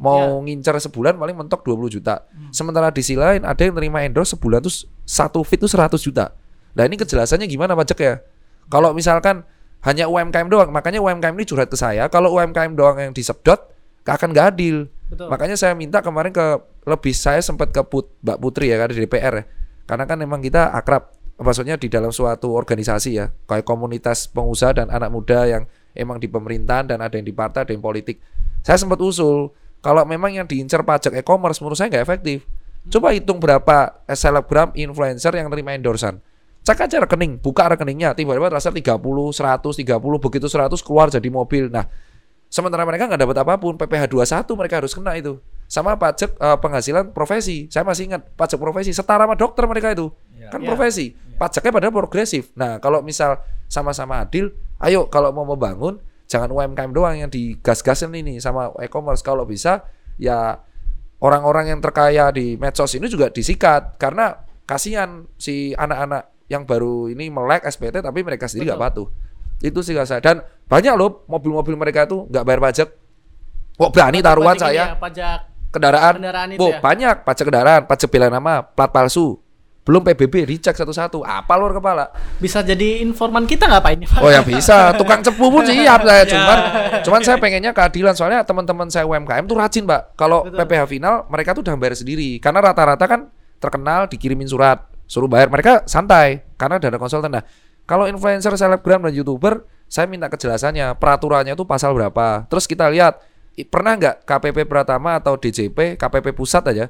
[0.00, 2.24] mau ngincer sebulan paling mentok 20 juta.
[2.48, 6.32] Sementara di sisi lain ada yang terima endorse sebulan tuh satu fit tuh 100 juta.
[6.72, 8.24] Nah ini kejelasannya gimana pajak ya?
[8.72, 9.44] Kalau misalkan
[9.84, 12.08] hanya UMKM doang, makanya UMKM ini curhat ke saya.
[12.08, 13.58] Kalau UMKM doang yang disedot,
[14.06, 14.88] akan nggak adil.
[15.10, 15.28] Betul.
[15.28, 18.96] Makanya saya minta kemarin ke lebih saya sempat ke Put, Mbak Putri ya kan di
[18.96, 19.44] DPR ya.
[19.84, 24.88] Karena kan memang kita akrab, maksudnya di dalam suatu organisasi ya, kayak komunitas pengusaha dan
[24.88, 28.20] anak muda yang emang di pemerintahan dan ada yang di partai, ada yang politik.
[28.62, 29.52] Saya sempat usul
[29.82, 32.38] kalau memang yang diincar pajak e-commerce menurut saya nggak efektif.
[32.90, 36.18] Coba hitung berapa selebgram influencer yang terima endorsan.
[36.62, 41.66] Cek aja rekening, buka rekeningnya, tiba-tiba terasa 30, 100, 30, begitu 100 keluar jadi mobil.
[41.66, 41.90] Nah,
[42.46, 45.42] sementara mereka nggak dapat apa pun, PPh 21 mereka harus kena itu.
[45.66, 47.66] Sama pajak eh, penghasilan profesi.
[47.66, 50.14] Saya masih ingat pajak profesi setara sama dokter mereka itu.
[50.38, 50.54] Iya.
[50.54, 50.68] Kan Iya.
[50.70, 51.06] profesi.
[51.34, 52.54] Pajaknya padahal progresif.
[52.54, 58.38] Nah, kalau misal sama-sama adil, ayo kalau mau membangun jangan UMKM doang yang digas-gasin ini
[58.42, 60.60] sama e-commerce kalau bisa ya
[61.22, 67.30] orang-orang yang terkaya di medsos ini juga disikat karena kasihan si anak-anak yang baru ini
[67.32, 69.08] melek SPT tapi mereka sendiri nggak patuh.
[69.62, 72.88] Itu sih nggak saya dan banyak loh mobil-mobil mereka itu nggak bayar pajak.
[73.78, 75.38] Kok berani taruhan saya ya, pajak
[75.72, 76.14] kendaraan.
[76.20, 76.78] kendaraan itu Bu, ya?
[76.78, 79.40] banyak pajak kendaraan, pajak bela nama, plat palsu.
[79.82, 81.26] Belum PBB dicek satu-satu.
[81.26, 82.06] Apa luar kepala?
[82.38, 84.20] bisa jadi informan kita nggak Pak ini Pak?
[84.22, 86.22] Oh ya bisa, tukang cepu pun siap saya.
[86.22, 86.26] Ya.
[86.30, 86.58] Cuman,
[87.02, 90.14] cuman saya pengennya keadilan soalnya teman-teman saya UMKM tuh rajin, Pak.
[90.14, 90.46] Kalau.
[90.46, 92.38] PPh final mereka tuh udah bayar sendiri.
[92.38, 93.26] Karena rata-rata kan
[93.58, 95.50] terkenal dikirimin surat, suruh bayar.
[95.50, 97.34] Mereka santai karena ada konsultan.
[97.34, 97.42] Nah,
[97.82, 100.94] kalau influencer, selebgram dan youtuber, saya minta kejelasannya.
[101.02, 102.46] Peraturannya tuh pasal berapa?
[102.46, 103.18] Terus kita lihat
[103.66, 106.86] pernah nggak KPP Pratama atau DJP, KPP pusat aja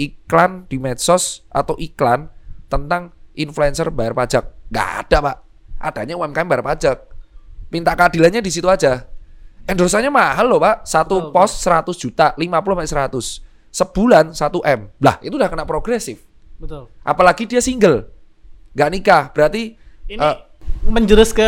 [0.00, 2.28] iklan di medsos atau iklan
[2.68, 4.44] tentang influencer bayar pajak?
[4.72, 5.36] Nggak ada, Pak.
[5.82, 7.12] Adanya UMKM bayar pajak
[7.72, 9.08] minta keadilannya di situ aja.
[9.64, 14.80] Endorsannya mahal loh pak, satu Betul, pos 100 juta, 50 sampai 100 sebulan 1 m.
[15.00, 16.20] Lah itu udah kena progresif.
[16.60, 16.92] Betul.
[17.00, 18.12] Apalagi dia single,
[18.76, 19.80] nggak nikah, berarti
[20.12, 20.36] Ini eh,
[20.82, 21.46] menjurus ke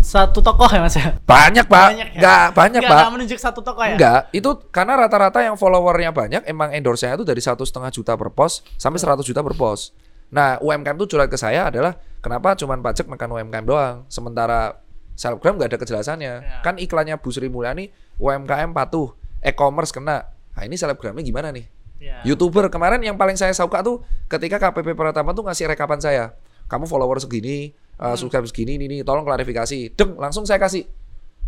[0.00, 1.12] satu tokoh ya Mas ya?
[1.22, 2.20] banyak pak, Banyak ya?
[2.20, 3.00] nggak banyak Nggak- pak.
[3.04, 3.94] nggak menunjuk satu tokoh ya?
[3.94, 8.32] Enggak, itu karena rata-rata yang followernya banyak, emang endorse-nya itu dari satu setengah juta per
[8.32, 9.92] pos sampai 100 juta per pos.
[10.30, 14.80] Nah, UMKM itu curhat ke saya adalah kenapa cuman pajak makan UMKM doang, sementara
[15.12, 16.34] Selebgram nggak ada kejelasannya.
[16.40, 16.60] Ya.
[16.64, 19.12] Kan iklannya Bu Sri Mulyani UMKM patuh,
[19.44, 20.32] e-commerce kena.
[20.56, 21.68] Nah, ini selebgramnya gimana nih?
[22.00, 22.24] Ya.
[22.24, 24.00] YouTuber kemarin yang paling saya suka tuh
[24.32, 26.32] ketika KPP Pratama tuh ngasih rekapan saya.
[26.72, 29.92] Kamu follower segini, uh, subscribe segini, ini, ini, tolong klarifikasi.
[29.92, 30.88] Deng, langsung saya kasih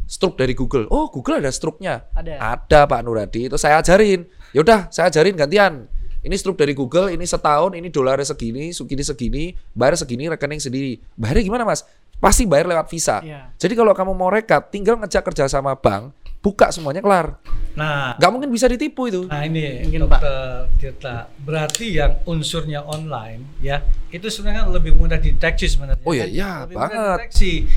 [0.04, 0.84] struk dari Google.
[0.92, 2.04] Oh, Google ada struknya.
[2.12, 2.60] Ada.
[2.60, 3.48] Ada Pak Nuradi.
[3.48, 4.28] Itu saya ajarin.
[4.52, 5.88] Yaudah, saya ajarin gantian.
[6.22, 11.02] Ini struk dari Google, ini setahun, ini dolarnya segini, segini segini, bayar segini, rekening sendiri.
[11.18, 11.82] Bayarnya gimana mas?
[12.22, 13.18] Pasti bayar lewat Visa.
[13.18, 13.50] Iya.
[13.58, 17.38] Jadi kalau kamu mau rekap, tinggal ngejak kerja sama bank, buka semuanya kelar.
[17.72, 19.24] Nah, Nggak mungkin bisa ditipu itu.
[19.24, 25.70] Nah ini Mungkin, dokter Tirta, berarti yang unsurnya online ya itu sebenarnya lebih mudah deteksi
[25.70, 26.02] sebenarnya.
[26.02, 26.34] Oh iya, kan?
[26.34, 27.18] iya, lebih mudah banget.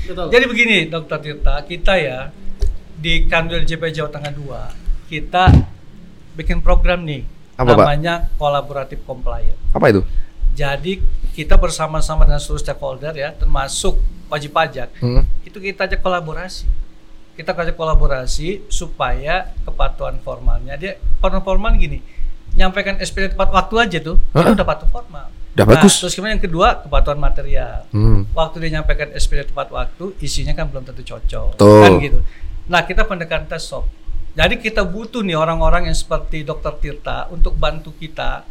[0.04, 0.26] Betul.
[0.28, 2.18] Jadi begini dokter Tirta, kita ya
[2.92, 5.44] di Kanwil JP Jawa Tengah 2 kita
[6.34, 7.22] bikin program nih
[7.54, 7.76] Apa, Pak?
[7.78, 9.56] namanya kolaboratif compliance.
[9.70, 10.02] Apa itu?
[10.52, 10.98] Jadi
[11.32, 15.22] kita bersama-sama dengan seluruh stakeholder ya termasuk wajib pajak Hmm.
[15.46, 16.66] itu kita ajak kolaborasi
[17.36, 20.74] kita ajak kolaborasi supaya kepatuhan formalnya.
[20.80, 22.00] Dia kepatuhan formal gini
[22.56, 25.28] nyampaikan SPT tepat waktu aja tuh itu udah patuh formal.
[25.52, 26.00] Udah Nah, bagus.
[26.00, 27.84] terus kemudian yang kedua kepatuhan material.
[27.92, 28.24] Hmm.
[28.32, 31.60] waktu dia nyampaikan SPT tepat waktu isinya kan belum tentu cocok.
[31.60, 31.80] Betul.
[31.84, 32.18] kan gitu.
[32.72, 33.92] Nah kita pendekatan tes soft
[34.36, 38.44] jadi kita butuh nih orang-orang yang seperti dokter Tirta untuk bantu kita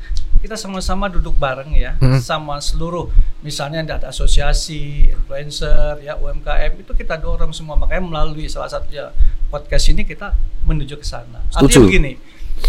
[0.46, 2.22] kita sama-sama duduk bareng ya Hmm.
[2.22, 3.10] sama seluruh
[3.42, 9.10] misalnya ada asosiasi influencer ya UMKM itu kita dorong semua makanya melalui salah satunya
[9.50, 12.14] podcast ini kita menuju ke sana artinya begini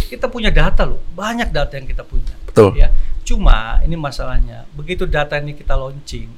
[0.09, 2.73] kita punya data loh banyak data yang kita punya Betul.
[2.75, 2.89] ya
[3.23, 6.33] cuma ini masalahnya begitu data ini kita launching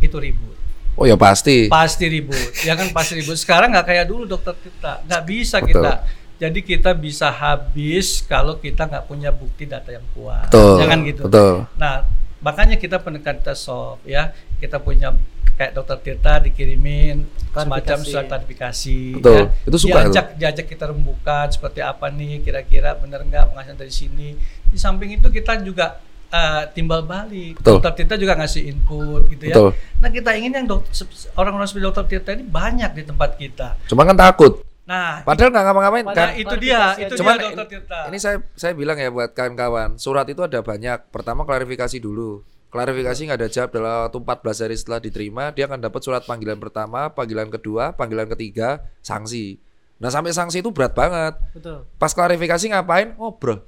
[0.00, 0.58] itu ribut
[0.98, 1.70] Oh ya pasti.
[1.70, 5.70] pasti ribut ya kan pasti ribut sekarang nggak kayak dulu dokter kita nggak bisa Betul.
[5.72, 5.92] kita
[6.40, 10.80] jadi kita bisa habis kalau kita nggak punya bukti data yang kuat Betul.
[10.80, 11.54] jangan gitu Betul.
[11.76, 12.08] nah
[12.40, 15.12] makanya kita pendekatan soft ya kita punya
[15.60, 19.36] kayak dokter Tirta dikirimin semacam surat klarifikasi Betul.
[19.36, 19.44] ya.
[19.68, 24.28] Itu suka diajak diajak kita rembukan seperti apa nih kira-kira benar nggak penghasilan dari sini
[24.72, 26.00] di samping itu kita juga
[26.32, 27.76] eh, timbal balik Betul.
[27.76, 29.70] dokter Tirta juga ngasih input gitu ya Betul.
[30.00, 30.96] Nah kita ingin yang dokter,
[31.36, 33.76] orang-orang seperti dokter Tirta ini banyak di tempat kita.
[33.84, 34.64] Cuma kan takut.
[34.90, 36.28] Nah, Padahal nggak ngapa-ngapain kan.
[36.34, 37.14] itu dia, itu.
[37.22, 38.10] Cuman dia dokter Tirta.
[38.10, 41.14] ini saya saya bilang ya buat kawan-kawan, surat itu ada banyak.
[41.14, 42.42] Pertama klarifikasi dulu.
[42.74, 46.58] Klarifikasi nggak ada jawab dalam waktu 14 hari setelah diterima, dia akan dapat surat panggilan
[46.58, 49.62] pertama, panggilan kedua, panggilan ketiga, sanksi.
[50.02, 51.38] Nah sampai sanksi itu berat banget.
[51.54, 51.86] Betul.
[51.94, 53.14] Pas klarifikasi ngapain?
[53.14, 53.62] Ngobrol.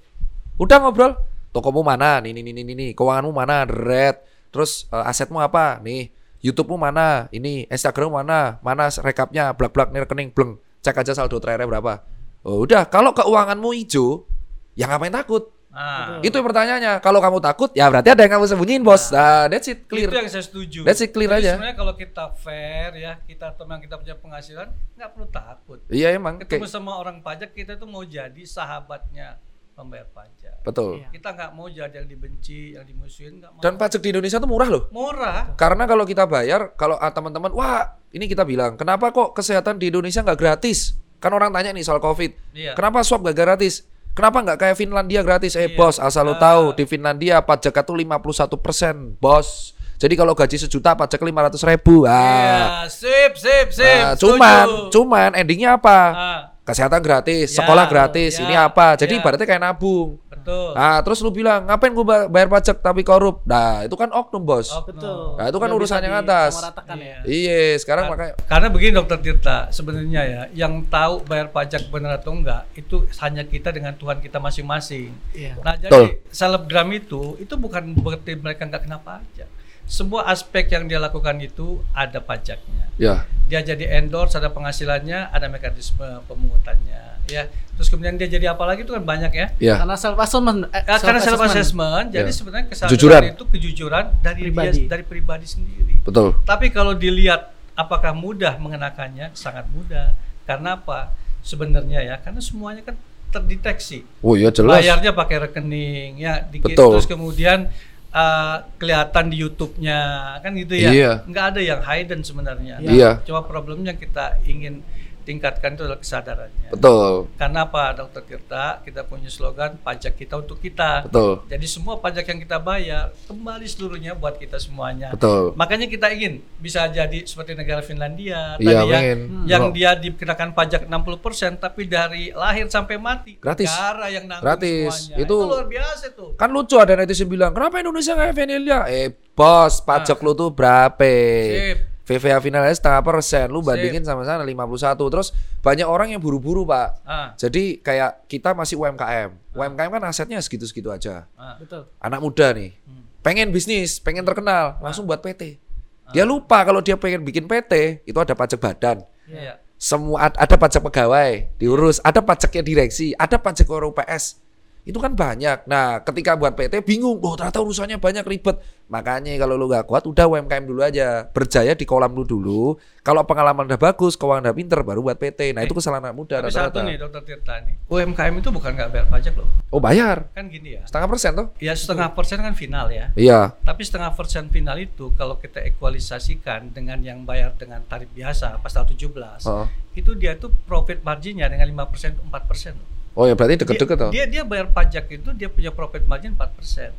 [0.58, 1.14] Udah ngobrol.
[1.52, 2.18] Tokomu mana?
[2.18, 2.90] Nih, nih, nih, nih, nih.
[2.96, 3.68] Keuanganmu mana?
[3.68, 4.24] Red.
[4.50, 5.78] Terus eh, asetmu apa?
[5.84, 6.08] Nih.
[6.40, 7.28] YouTube-mu mana?
[7.30, 7.68] Ini.
[7.68, 8.58] Instagrammu mana?
[8.64, 9.52] Mana rekapnya?
[9.52, 10.56] Blak-blak nih rekening bleng.
[10.82, 12.02] Cek aja saldo terakhirnya berapa.
[12.42, 12.90] Oh, udah.
[12.90, 14.26] Kalau keuanganmu hijau,
[14.74, 15.54] ya ngapain takut?
[15.72, 17.00] Nah, Itu yang pertanyaannya.
[17.00, 19.08] Kalau kamu takut, ya berarti ada yang kamu sembunyiin, bos.
[19.08, 20.10] Nah, that's it, clear.
[20.10, 20.84] itu yang saya setuju.
[20.84, 21.52] That's it, clear Jadi aja.
[21.56, 24.68] Sebenarnya kalau kita fair ya, kita teman kita punya penghasilan,
[25.00, 25.78] nggak perlu takut.
[25.88, 26.44] Iya emang.
[26.44, 29.40] Ketemu Kayak, sama orang pajak kita tuh mau jadi sahabatnya
[29.72, 30.62] pembayar pajak.
[30.62, 30.98] betul.
[30.98, 31.08] Iya.
[31.10, 33.60] Kita nggak mau jadi yang dibenci, yang dimusuhin, nggak mau.
[33.60, 34.82] Dan pajak di Indonesia tuh murah loh.
[34.88, 35.52] murah.
[35.54, 39.88] Karena kalau kita bayar, kalau ah, teman-teman, wah ini kita bilang, kenapa kok kesehatan di
[39.88, 40.94] Indonesia nggak gratis?
[41.18, 42.72] Kan orang tanya nih soal COVID, Iya.
[42.72, 43.82] kenapa swab nggak gratis?
[44.12, 45.54] Kenapa nggak kayak Finlandia gratis?
[45.54, 45.74] Eh Iya.
[45.74, 46.38] bos, asal lo Ah.
[46.38, 49.72] tahu di Finlandia pajak itu 51 persen, bos.
[49.96, 52.04] Jadi kalau gaji sejuta pajak 500 ribu.
[52.04, 54.02] Ah, Iya, sip, sip, sip.
[54.04, 54.34] Ah, setuju.
[54.34, 55.98] cuman, cuman endingnya apa?
[56.10, 58.94] Ah, Kesehatan gratis, Ya, sekolah gratis, ya, ini apa?
[58.94, 59.20] Jadi ya.
[59.20, 60.14] ibaratnya kayak nabung.
[60.30, 60.74] betul.
[60.74, 63.42] Nah, terus lu bilang, ngapain gua bayar pajak tapi korup?
[63.42, 64.70] Nah, itu kan oknum, bos.
[64.70, 64.94] Oknum.
[64.94, 65.22] Betul.
[65.38, 66.52] Nah, itu kan Udah urusan bisa yang atas.
[66.94, 67.18] ya.
[67.22, 72.18] Iya, sekarang Kar- makanya Karena begini dokter Tirta, sebenarnya ya, yang tahu bayar pajak benar
[72.18, 75.10] atau enggak itu hanya kita dengan Tuhan kita masing-masing.
[75.30, 75.58] Iya.
[75.58, 75.90] Nah, Betul.
[75.90, 79.50] jadi selebgram itu itu bukan berarti mereka nggak kena pajak.
[79.82, 82.86] Semua aspek yang dia lakukan itu ada pajaknya.
[82.94, 83.26] ya.
[83.46, 87.46] Dia jadi endorse, ada penghasilannya, ada mekanisme pemungutannya, ya.
[87.72, 89.46] Terus kemudian dia jadi apa lagi itu kan banyak ya.
[89.58, 89.74] Ya.
[89.80, 90.68] Karena self assessment.
[90.70, 92.34] eh, Ya, karena self assessment, jadi Ya.
[92.34, 93.22] sebenarnya kesadaran Kejujuran.
[93.32, 94.68] itu kejujuran dari Pribadi.
[94.72, 95.94] dia dari pribadi sendiri.
[96.00, 96.36] Betul.
[96.42, 100.12] Tapi kalau dilihat apakah mudah mengenakannya, sangat mudah.
[100.44, 101.12] Karena apa?
[101.40, 102.94] Sebenarnya ya, karena semuanya kan
[103.32, 104.04] terdeteksi.
[104.20, 104.78] Oh iya jelas.
[104.80, 107.00] Bayarnya pakai rekening, ya, dikit, Betul.
[107.00, 107.72] terus kemudian
[108.12, 110.00] uh, kelihatan di YouTube-nya,
[110.44, 110.90] kan gitu ya.
[110.92, 111.12] Iya.
[111.26, 112.78] Nggak ada yang hidden sebenarnya.
[112.80, 113.10] Nah, Iya.
[113.24, 114.84] Cuma problemnya kita ingin
[115.22, 116.68] tingkatkan itu adalah kesadarannya.
[116.70, 117.30] Betul.
[117.34, 118.80] Karena apa, Dokter Tirta?
[118.80, 121.06] Kita punya slogan pajak kita untuk kita.
[121.06, 121.46] Betul.
[121.46, 125.10] Jadi semua pajak yang kita bayar kembali seluruhnya buat kita semuanya.
[125.10, 125.54] Betul.
[125.54, 129.18] Makanya kita ingin bisa jadi seperti negara Finlandia tadi ya, pengen.
[129.44, 129.74] yang Hmm.
[129.74, 133.68] dia dikenakan pajak 60% tapi dari lahir sampai mati Gratis.
[133.68, 134.92] negara yang nanggung Gratis.
[135.06, 135.16] semuanya.
[135.20, 136.30] Itu- luar biasa tuh.
[136.34, 138.80] Kan lucu ada netizen bilang, kenapa Indonesia nggak kayak Finlandia?
[138.88, 141.04] Eh bos, pajak lu tuh berapa?
[141.04, 141.91] Sip.
[142.02, 143.70] VVA finalnya setengah persen, lu Sip.
[143.70, 145.06] bandingin sama sana 51.
[145.06, 146.98] Terus banyak orang yang buru-buru pak.
[147.02, 149.30] Ah, Jadi kayak kita masih UMKM.
[149.54, 151.30] UMKM kan asetnya segitu-segitu aja.
[151.32, 151.54] ah.
[151.56, 151.86] Betul.
[151.96, 153.06] Anak muda nih, Hmm.
[153.20, 155.62] pengen bisnis, pengen terkenal, langsung buat PT.
[156.02, 156.10] Ah.
[156.10, 159.06] Dia lupa kalau dia pengen bikin PT, itu ada pajak badan.
[159.30, 159.62] Iya.
[159.78, 164.41] Semua ad- ada pajak pegawai diurus, ada pajaknya direksi, ada pajak UPS.
[164.82, 165.70] Itu kan banyak.
[165.70, 168.58] Nah, ketika buat PT bingung, oh ternyata urusannya banyak ribet.
[168.90, 171.22] Makanya kalau lu nggak kuat, udah UMKM dulu aja.
[171.30, 172.74] Berjaya di kolam lu dulu.
[173.06, 175.54] Kalau pengalaman udah bagus, keuangan udah pinter, baru buat PT.
[175.54, 177.78] Nah, itu kesalahan anak muda Tapi satu nih dokter Tirta nih.
[177.86, 179.48] UMKM itu bukan nggak bayar pajak loh.
[179.70, 180.26] Oh, bayar.
[180.34, 180.82] Kan gini ya.
[180.82, 181.46] Setengah persen tuh?
[181.62, 183.14] Ya setengah persen kan final ya.
[183.14, 183.54] Iya.
[183.62, 188.82] Tapi setengah persen final itu kalau kita ekualisasikan dengan yang bayar dengan tarif biasa pasal
[188.84, 189.70] 17, Oh.
[189.94, 192.91] itu dia tuh profit marginnya dengan 5% 4% loh.
[193.12, 196.92] Oh ya berarti deket-deket dia, dia dia bayar pajak itu dia punya profit margin 4%.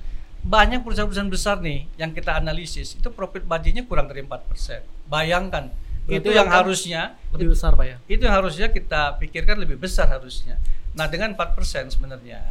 [0.43, 5.09] Banyak perusahaan-perusahaan besar nih yang kita analisis itu profit marginnya kurang dari 4%.
[5.09, 5.73] Bayangkan
[6.03, 7.97] Berarti itu yang harusnya Lebih besar pak ya.
[8.11, 10.59] itu yang harusnya kita pikirkan lebih besar harusnya.
[10.93, 12.43] Nah, dengan 4% sebenarnya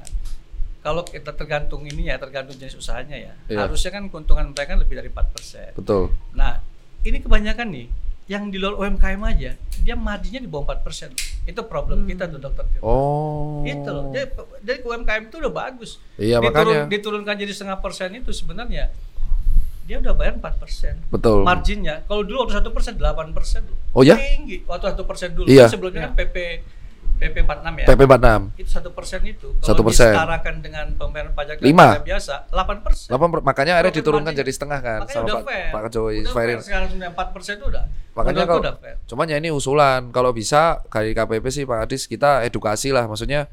[0.82, 3.32] kalau kita tergantung ini ya, tergantung jenis usahanya ya.
[3.46, 3.68] Iya.
[3.68, 5.78] Harusnya kan keuntungan mereka lebih dari 4%.
[5.78, 6.10] Betul.
[6.34, 6.58] Nah,
[7.06, 7.86] ini kebanyakan nih
[8.30, 9.50] yang di luar UMKM aja,
[9.82, 11.48] dia marginnya di bawah 4%.
[11.48, 12.64] Itu problem kita tuh dokter.
[12.80, 13.66] Oh.
[13.66, 14.14] Itu loh.
[14.14, 14.30] Jadi,
[14.62, 15.98] jadi UMKM itu udah bagus.
[16.16, 16.86] Iya, makanya.
[16.86, 18.94] Diturunkan jadi setengah persen itu sebenarnya
[19.82, 21.10] dia udah bayar 4%.
[21.10, 21.42] Betul.
[21.42, 24.14] Marginnya kalau dulu waktu satu persen delapan persen Oh ya?
[24.14, 25.66] tinggi waktu satu persen dulu Iya.
[25.66, 26.36] sebelumnya kan PP
[27.22, 27.86] PP 46 ya?
[27.86, 28.58] PP 46.
[28.58, 29.48] itu satu persen itu.
[29.62, 30.10] Satu kalau persen.
[30.10, 32.02] disetarakan dengan pembayaran pajak Lima.
[32.02, 33.08] biasa 8 persen.
[33.14, 35.70] 8 makanya akhirnya diturunkan jadi setengah kan makanya sama udah Pak fair.
[35.70, 37.84] Pak Jokowi udah fair sekarang sudah 4 persen itu udah.
[38.12, 38.96] Makanya kalau udah fair.
[39.06, 40.00] cuman ya ini usulan.
[40.10, 43.06] Kalau bisa dari KPP sih Pak Adis kita edukasi lah.
[43.06, 43.46] Maksudnya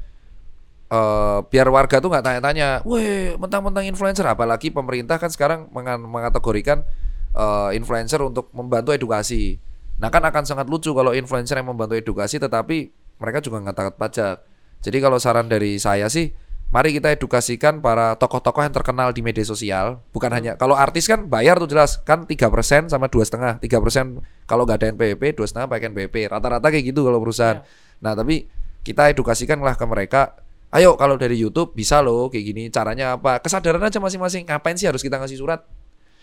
[0.90, 4.26] eh biar warga tuh nggak tanya-tanya, weh mentang-mentang influencer.
[4.26, 6.82] Apalagi pemerintah kan sekarang mengan- mengategorikan
[7.30, 9.62] eh, influencer untuk membantu edukasi.
[10.02, 13.94] Nah kan akan sangat lucu kalau influencer yang membantu edukasi tetapi mereka juga nggak takut
[14.00, 14.36] pajak.
[14.80, 16.32] Jadi kalau saran dari saya sih,
[16.72, 20.00] mari kita edukasikan para tokoh-tokoh yang terkenal di media sosial.
[20.16, 23.60] Bukan hanya kalau artis kan bayar tuh jelas kan 3% sama dua setengah.
[23.60, 26.32] 3% kalau nggak ada NPWP, dua setengah pakai NPWP.
[26.32, 27.60] Rata-rata kayak gitu kalau perusahaan.
[28.00, 28.48] Nah tapi
[28.80, 30.40] kita edukasikanlah ke mereka.
[30.70, 32.62] Ayo kalau dari YouTube bisa loh kayak gini.
[32.72, 33.44] Caranya apa?
[33.44, 34.48] Kesadaran aja masing-masing.
[34.48, 35.60] Ngapain sih harus kita ngasih surat?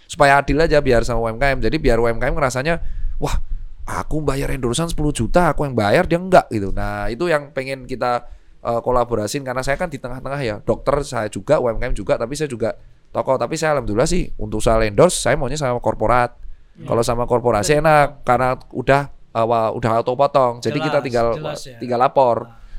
[0.08, 1.62] Supaya adil aja biar sama UMKM.
[1.62, 2.80] Jadi biar UMKM ngerasanya,
[3.20, 3.38] wah
[3.88, 6.76] aku bayar endorsean 10 juta, aku yang bayar dia enggak gitu.
[6.76, 8.28] Nah itu yang pengen kita
[8.62, 10.56] eh, kolaborasiin karena saya kan di tengah-tengah ya.
[10.60, 12.76] Dokter saya juga, UMKM juga, tapi saya juga
[13.15, 13.39] tokoh.
[13.39, 16.36] Tapi saya alhamdulillah sih untuk soal endorse saya maunya sama korporat.
[16.78, 20.62] Kalau sama korporasi enak karena udah awal udah auto potong.
[20.62, 21.78] Jadi kita Jelas, tinggal jelas ya.
[21.82, 22.38] tinggal lapor.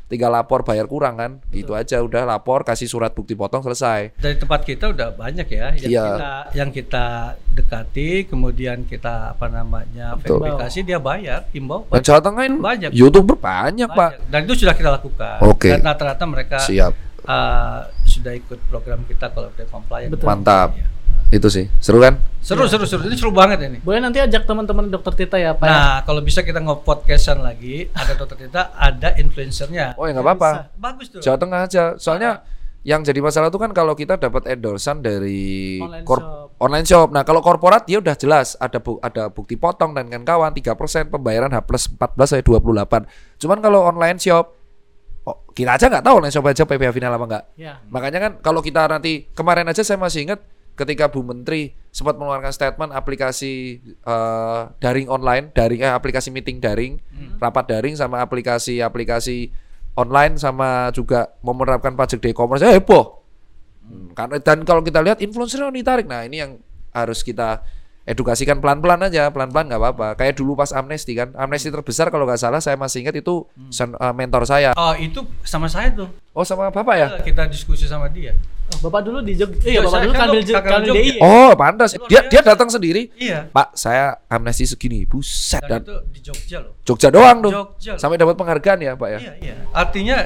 [0.09, 1.37] Tinggal lapor bayar kurang kan.
[1.49, 4.17] Gitu aja udah lapor kasih surat bukti potong selesai.
[4.17, 6.05] dari tempat kita udah banyak ya yang Iya.
[6.09, 7.07] kita yang kita
[7.53, 10.41] dekati kemudian kita apa namanya Betul.
[10.41, 12.91] verifikasi dia bayar himbau Dan Jawa Tengah Banyak.
[12.91, 13.97] YouTuber banyak, Pak.
[14.17, 14.31] banyak.
[14.31, 15.71] dan itu sudah kita lakukan Oke.
[15.71, 16.93] dan rata-rata mereka Siap.
[17.23, 20.25] uh, sudah ikut program kita kalau dia compliant Betul.
[20.27, 20.73] Mantap.
[20.73, 20.87] Iya.
[21.29, 21.69] Itu sih.
[21.79, 22.17] Seru kan?
[22.39, 25.61] seru seru seru ini seru banget ini Boleh nanti ajak teman-teman dokter Tita ya Pak.
[25.61, 25.69] ya?
[25.69, 30.51] nah kalau bisa kita nge-podcastan lagi ada dokter kita ada influencernya Oh ya nggak apa-apa.
[30.73, 31.85] bagus tuh Jawa Tengah aja.
[31.97, 32.41] Soalnya
[32.81, 36.57] yang jadi masalah itu kan kalau kita dapat endorsean dari Online shop.
[36.57, 37.09] online shop.
[37.11, 40.73] Nah, kalau korporat dia udah jelas ada bu- ada bukti potong dan kawan-kawan 3%
[41.07, 43.05] pembayaran H plus 14 sampai 28.
[43.37, 44.57] Cuman kalau online shop
[45.23, 47.45] oh, kita aja nggak tahu online shop aja PPh final apa enggak.
[47.53, 47.77] Ya.
[47.85, 50.41] Makanya kan kalau kita nanti kemarin aja saya masih ingat
[50.79, 57.03] ketika Bu Menteri sempat mengeluarkan statement aplikasi eh, daring online, daring eh, aplikasi meeting daring,
[57.37, 59.51] rapat daring sama aplikasi-aplikasi
[59.93, 63.19] online sama juga menerapkan pajak di e-commerce eh, heboh.
[63.83, 66.07] Hmm, karena dan kalau kita lihat influencer yang ditarik.
[66.07, 66.63] Nah, ini yang
[66.95, 67.67] harus kita
[68.05, 70.09] edukasikan pelan-pelan aja, pelan-pelan nggak apa-apa.
[70.17, 73.93] Kayak dulu pas amnesti kan, amnesti terbesar kalau nggak salah saya masih ingat itu sen-
[73.93, 74.73] eh, mentor saya.
[74.73, 77.09] oh itu sama saya tuh Oh sama bapak ya?
[77.21, 78.33] kita diskusi sama dia
[78.69, 79.65] Oh, Bapak dulu di Jogja.
[79.65, 80.93] Iya, Iya, Bapak dulu kan Kanwil Jogja.
[80.93, 81.11] DI.
[81.19, 81.91] Oh, pantas.
[81.97, 82.49] Luar Dia dia biasa.
[82.53, 83.03] datang sendiri.
[83.17, 85.03] iya Pak, saya amnesti segini.
[85.03, 87.53] Buset dan dan itu di Jogja loh Jogja doang tuh.
[87.53, 88.01] Jogja loh.
[88.01, 89.19] Sampai dapat penghargaan ya, Pak ya.
[89.19, 89.55] Iya, iya.
[89.73, 90.17] Artinya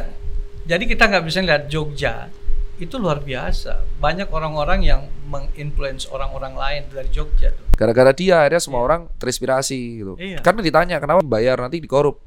[0.62, 2.28] jadi kita nggak bisa lihat Jogja
[2.76, 3.78] itu luar biasa.
[4.02, 7.64] Banyak orang-orang yang menginfluence orang-orang lain dari Jogja tuh.
[7.72, 10.12] Gara-gara dia akhirnya semua orang terinspirasi gitu.
[10.18, 10.42] Iya.
[10.42, 12.18] Karena ditanya kenapa bayar nanti dikorup.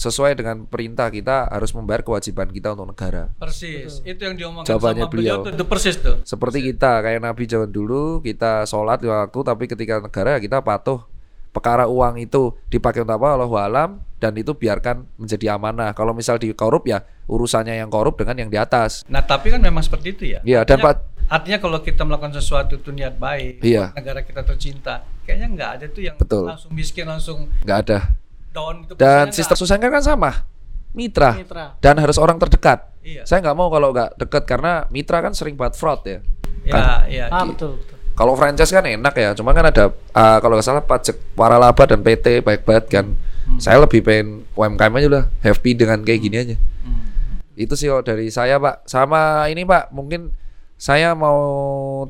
[0.00, 3.28] Sesuai dengan perintah kita harus membayar kewajiban kita untuk negara.
[3.36, 4.00] Persis.
[4.00, 5.44] Itu yang diomongkan Jawabannya sama beliau, beliau.
[5.44, 6.16] tuh, itu persis tuh.
[6.24, 11.04] Seperti kita kayak Nabi zaman dulu kita sholat lima waktu tapi ketika negara kita patuh
[11.52, 15.92] perkara uang itu dipakai untuk apa Allah alam dan itu biarkan menjadi amanah.
[15.92, 19.04] Kalau misal dikorup ya urusannya yang korup dengan yang di atas.
[19.04, 20.40] Nah, tapi kan memang seperti itu ya.
[20.40, 23.94] Iya dan Artinya- Pak Artinya kalau kita melakukan sesuatu itu niat baik, Iya.
[23.94, 26.42] negara kita tercinta, kayaknya nggak ada tuh yang Betul.
[26.50, 27.98] langsung miskin langsung nggak ada.
[28.50, 28.92] Down itu.
[28.98, 29.66] Dan sister nggak.
[29.66, 30.30] Susanka kan sama,
[30.94, 31.34] mitra.
[31.38, 31.78] Mitra.
[31.78, 32.90] Dan harus orang terdekat.
[33.00, 33.24] Iya.
[33.24, 36.18] Saya nggak mau kalau nggak dekat karena mitra kan sering buat fraud ya.
[36.66, 37.26] Ya, iya.
[37.32, 37.96] Ah betul betul.
[38.12, 42.04] Kalau franchise kan enak ya, cuma kan ada uh, kalau nggak salah pajak waralaba dan
[42.04, 43.06] PT baik banget kan.
[43.56, 46.56] Saya lebih pengen UMKM aja lah, happy dengan kayak gini aja.
[46.84, 47.42] Hmm.
[47.56, 48.84] Itu sih kalau dari saya Pak.
[48.86, 50.36] Sama ini Pak, mungkin
[50.76, 51.40] saya mau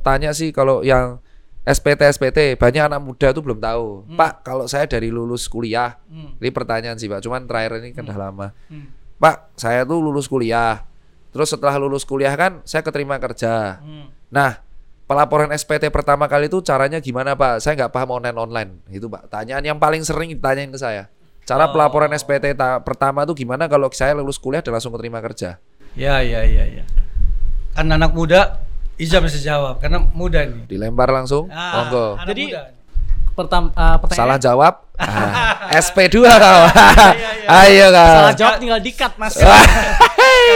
[0.03, 1.23] tanya sih kalau yang
[1.71, 4.11] SPT SPT banyak anak muda tuh belum tahu.
[4.13, 6.35] Pak, kalau saya dari lulus kuliah, Hmm.
[6.37, 7.21] ini pertanyaan sih Pak.
[7.21, 8.47] Cuman terakhir ini kan udah lama.
[8.67, 8.91] Hmm.
[9.17, 10.83] Pak, saya tuh lulus kuliah.
[11.31, 13.79] Terus setelah lulus kuliah kan saya keterima kerja.
[13.79, 14.11] Hmm.
[14.29, 14.59] Nah,
[15.05, 17.59] pelaporan SPT pertama kali itu caranya gimana Pak?
[17.59, 18.71] Saya nggak paham online online.
[18.89, 19.29] Itu Pak.
[19.29, 21.07] Tanyaan yang paling sering ditanyain ke saya.
[21.43, 21.73] Cara Oh.
[21.73, 25.59] pelaporan SPT ta- pertama tuh gimana kalau saya lulus kuliah dan langsung keterima kerja?
[25.93, 26.85] Ya, ya, ya, ya.
[27.73, 28.59] Kan anak muda,
[29.01, 30.69] Iza bisa jawab karena muda nih.
[30.69, 32.21] Dilempar langsung, Ah, monggo.
[32.29, 32.63] Jadi, muda.
[33.31, 36.61] Pertam ah, pertanyaan Salah jawab, ah, SP2 kau.
[37.17, 37.49] Iya, iya.
[37.49, 38.17] Ayo kau.
[38.21, 39.33] salah jawab tinggal dikat mas.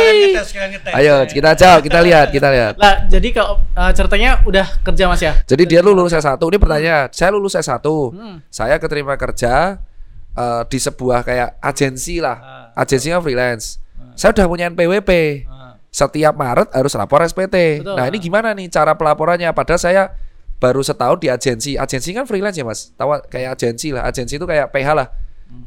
[0.05, 0.49] Ngetes.
[0.92, 2.74] Ayo kita jawab, kita lihat, kita lihat.
[2.76, 5.32] Lah jadi kalau ah, ceritanya udah kerja mas ya?
[5.49, 6.36] Jadi dia lu lulus S1.
[6.36, 7.80] Ini pertanyaan, saya lulus S1.
[8.12, 8.36] Hmm.
[8.53, 9.80] Saya keterima kerja
[10.36, 12.68] eh, di sebuah kayak agensi lah.
[12.76, 13.80] Agensinya freelance.
[14.14, 15.11] Saya udah punya NPWP.
[15.49, 15.53] Ah.
[15.95, 17.78] Setiap Maret harus lapor SPT.
[17.78, 17.95] Betul.
[17.95, 19.47] Nah, ini gimana nih cara pelaporannya?
[19.55, 20.03] Padahal saya
[20.59, 21.78] baru setahun di agensi.
[21.78, 22.90] Agensi kan freelance ya, Mas.
[22.92, 24.03] Tahu kayak agensi lah.
[24.03, 25.07] Agensi itu kayak PH lah.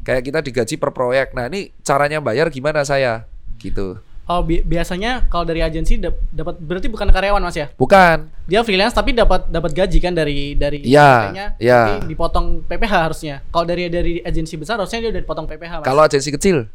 [0.04, 1.32] Kayak kita digaji per proyek.
[1.32, 3.24] Nah, ini caranya bayar gimana saya?
[3.56, 3.96] Gitu.
[4.28, 7.72] Oh bi- biasanya kalau dari agensi dap- dapat berarti bukan karyawan mas ya?
[7.72, 8.28] Bukan.
[8.44, 11.96] Dia freelance tapi dapat dapat gaji kan dari dari Iya, iya.
[11.96, 13.40] tapi dipotong PPH harusnya.
[13.48, 15.86] Kalau dari dari agensi besar harusnya dia udah dipotong PPH mas.
[15.88, 16.68] Kalau agensi kecil,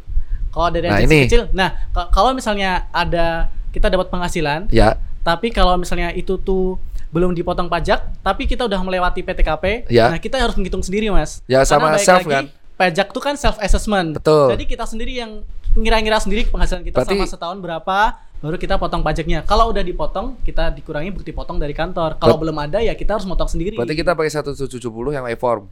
[0.54, 1.26] Kalau dari Nah, ini.
[1.26, 6.78] kecil, nah ka- kalau misalnya ada kita dapat penghasilan, ya, tapi kalau misalnya itu tuh
[7.10, 10.10] belum dipotong pajak, tapi kita udah melewati PTKP, Ya.
[10.10, 11.41] nah kita harus menghitung sendiri mas.
[11.45, 12.45] Ya, sama balik self, lagi, kan?
[12.74, 14.14] Pajak tuh kan self assessment.
[14.16, 14.49] Betul.
[14.49, 15.41] Jadi kita sendiri yang
[15.74, 17.97] ngira-ngira sendiri penghasilan kita Berarti- selama setahun berapa,
[18.39, 19.41] baru kita potong pajaknya.
[19.41, 22.18] Kalau udah dipotong, kita dikurangi bukti potong dari kantor.
[22.18, 23.74] Kalau belum ada ya kita harus motong sendiri.
[23.74, 24.70] berarti kita pakai 1770
[25.12, 25.66] yang e-form.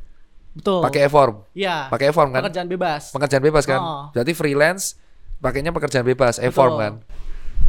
[0.56, 0.82] Betul.
[0.84, 1.36] Pakai e-form.
[1.56, 1.88] Iya.
[1.92, 2.42] Pakai e-form kan?
[2.46, 3.02] Pekerjaan bebas.
[3.16, 3.80] Pekerjaan bebas kan?
[3.80, 4.04] Oh.
[4.12, 5.00] Berarti freelance
[5.42, 6.94] pakainya pekerjaan bebas, e-form kan?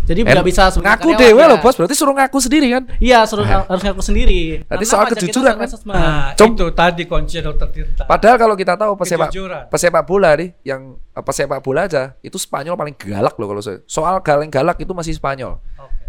[0.03, 1.47] Jadi nggak bisa ngaku dewe ya.
[1.47, 2.83] loh bos, berarti suruh ngaku sendiri kan?
[2.99, 4.67] Iya, suruh harus ngaku sendiri.
[4.67, 5.69] Berarti Karena soal kejujuran, kan?
[5.87, 8.03] Nah, Com- itu tadi kunci dokter Tirta.
[8.11, 9.31] Padahal kalau kita tahu pesepak
[9.71, 13.79] pesepak bola nih, yang eh, pesepak bola aja itu Spanyol paling galak loh kalau saya.
[13.87, 15.63] Soal galeng galak itu masih Spanyol.
[15.79, 16.03] Oke.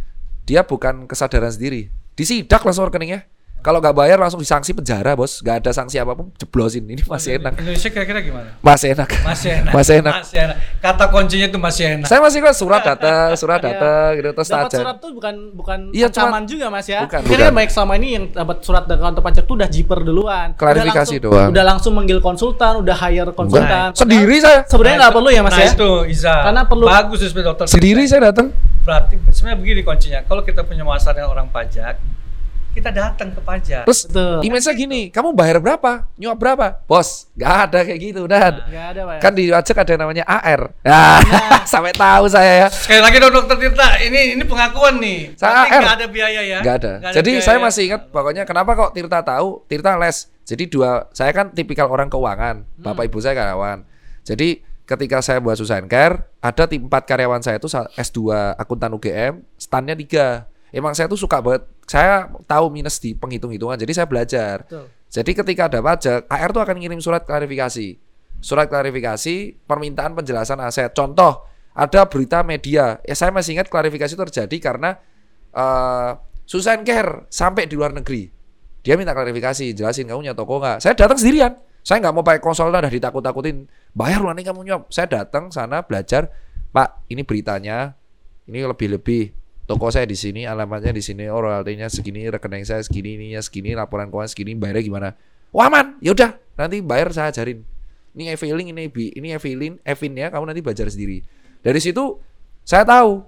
[0.49, 1.93] Dia bukan kesadaran sendiri.
[2.17, 3.29] Disidak langsung rekeningnya.
[3.63, 5.39] Kalau nggak bayar langsung disanksi penjara bos.
[5.39, 6.83] Nggak ada sanksi apa pun, jeblosin.
[6.83, 7.55] Ini masih enak.
[7.63, 8.59] Indonesia kira-kira gimana?
[8.59, 9.07] Masih enak.
[9.23, 9.71] Masih enak.
[9.71, 10.13] Masih enak.
[10.19, 10.57] Masih enak.
[10.83, 12.07] Kata kuncinya itu masih enak.
[12.11, 13.67] Saya masih kan surat datang, surat Iya.
[13.71, 14.77] datang gitu terus dapat aja.
[14.83, 17.07] surat tuh bukan bukan Iya, ancaman juga mas ya.
[17.07, 20.47] Bukan, kan baik selama ini yang dapat surat dari kantor pajak tuh udah jiper duluan.
[20.51, 21.49] Udah Klarifikasi langsung- doang.
[21.55, 23.95] Udah langsung manggil konsultan, udah hire konsultan.
[23.95, 24.67] Sendiri saya.
[24.67, 25.71] Sebenarnya nggak perlu ya mas nah, ya.
[25.71, 26.35] itu Iza.
[26.51, 27.65] Karena perlu- Bagus dokter.
[27.71, 28.51] Sendiri saya datang.
[28.83, 30.19] Berarti sebenarnya begini kuncinya.
[30.27, 31.95] Kalau kita punya masalah dengan orang pajak,
[32.73, 33.85] kita datang ke pajak.
[33.85, 34.41] Terus Betul.
[34.41, 36.09] image-nya gini, kamu bayar berapa?
[36.17, 36.81] Nyuap berapa?
[36.83, 39.13] Bos, nggak ada kayak gitu, dan Nggak ada pak.
[39.13, 39.21] ya?
[39.21, 40.61] kan di pajak ada namanya AR.
[40.81, 41.21] Nah,
[41.71, 42.67] sampai tahu saya ya.
[42.67, 45.37] Sekali lagi dong dokter Tirta, ini ini pengakuan nih.
[45.37, 45.81] Saya AR.
[45.81, 46.59] nggak ada biaya ya?
[46.59, 46.91] Nggak ada.
[46.99, 47.45] Nggak Jadi biaya.
[47.45, 49.61] saya masih ingat pokoknya kenapa kok Tirta tahu?
[49.65, 50.17] Tirta les.
[50.43, 52.65] Jadi dua, saya kan tipikal orang keuangan.
[52.75, 53.85] Bapak ibu saya karyawan.
[54.23, 58.91] Jadi ketika saya buat Susan Care, ada tim empat karyawan saya itu sa- S2 akuntan
[58.91, 60.49] UGM, standnya tiga.
[60.69, 61.63] Emang saya tuh suka banget.
[61.83, 64.63] Saya tahu minus di penghitung-hitungan, jadi saya belajar.
[64.63, 64.87] Betul.
[65.13, 68.01] Jadi ketika ada pajak, AR tuh akan ngirim surat klarifikasi.
[68.41, 70.89] Surat klarifikasi permintaan penjelasan aset.
[70.91, 72.97] Contoh, ada berita media.
[73.05, 74.97] Ya saya masih ingat klarifikasi itu terjadi karena
[75.53, 76.11] eh
[76.43, 78.27] Susan Care sampai di luar negeri.
[78.83, 80.83] Dia minta klarifikasi, jelasin kamu punya toko nggak?
[80.83, 81.55] Saya datang sendirian.
[81.83, 83.67] Saya nggak mau pakai konsultan, udah ditakut-takutin.
[83.95, 84.91] Bayar lu kamu nyop.
[84.91, 86.31] Saya datang sana belajar.
[86.75, 87.95] Pak, ini beritanya.
[88.47, 89.42] Ini lebih-lebih.
[89.63, 93.71] Toko saya di sini, alamatnya di sini, oh royaltinya segini, rekening saya segini, ininya segini,
[93.71, 95.09] laporan keuangan segini, bayarnya gimana?
[95.55, 97.63] Wah aman, yaudah, nanti bayar saya ajarin.
[98.11, 101.23] Ini e-filing, ini bi, ini e-filing, e-fin ya, kamu nanti belajar sendiri.
[101.63, 102.19] Dari situ
[102.67, 103.23] saya tahu,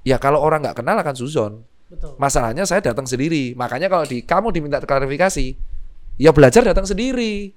[0.00, 1.52] ya kalau orang nggak kenal akan suzon.
[1.90, 2.14] Betul.
[2.16, 3.52] Masalahnya saya datang sendiri.
[3.58, 5.58] Makanya kalau di kamu diminta klarifikasi,
[6.16, 7.52] ya belajar datang sendiri.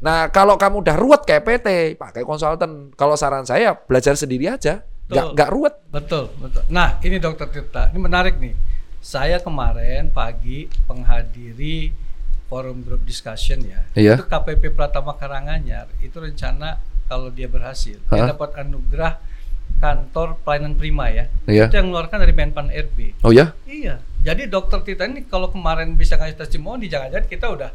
[0.00, 1.68] Nah, kalau kamu udah ruwet kayak PT,
[2.00, 2.92] pakai konsultan.
[2.96, 4.84] Kalau saran saya belajar sendiri aja.
[5.06, 5.28] Betul.
[5.38, 5.74] nggak ruwet.
[5.94, 6.62] Betul, betul.
[6.66, 8.54] Nah, ini dokter Tirta, ini menarik nih.
[8.98, 11.94] Saya kemarin pagi menghadiri
[12.50, 13.86] forum group discussion ya.
[13.94, 14.18] Iya.
[14.18, 18.34] Itu KPP Pratama Karanganyar, itu rencana kalau dia berhasil, dia Hah?
[18.34, 19.22] dapat anugerah
[19.78, 21.30] kantor pelayanan prima ya.
[21.46, 21.70] Iya.
[21.70, 22.98] Itu yang mengeluarkan dari Menpan RB.
[23.22, 23.54] Oh ya?
[23.66, 27.70] Iya, Jadi dokter Tirta ini kalau kemarin bisa ngasih testimoni, jangan-jangan kita udah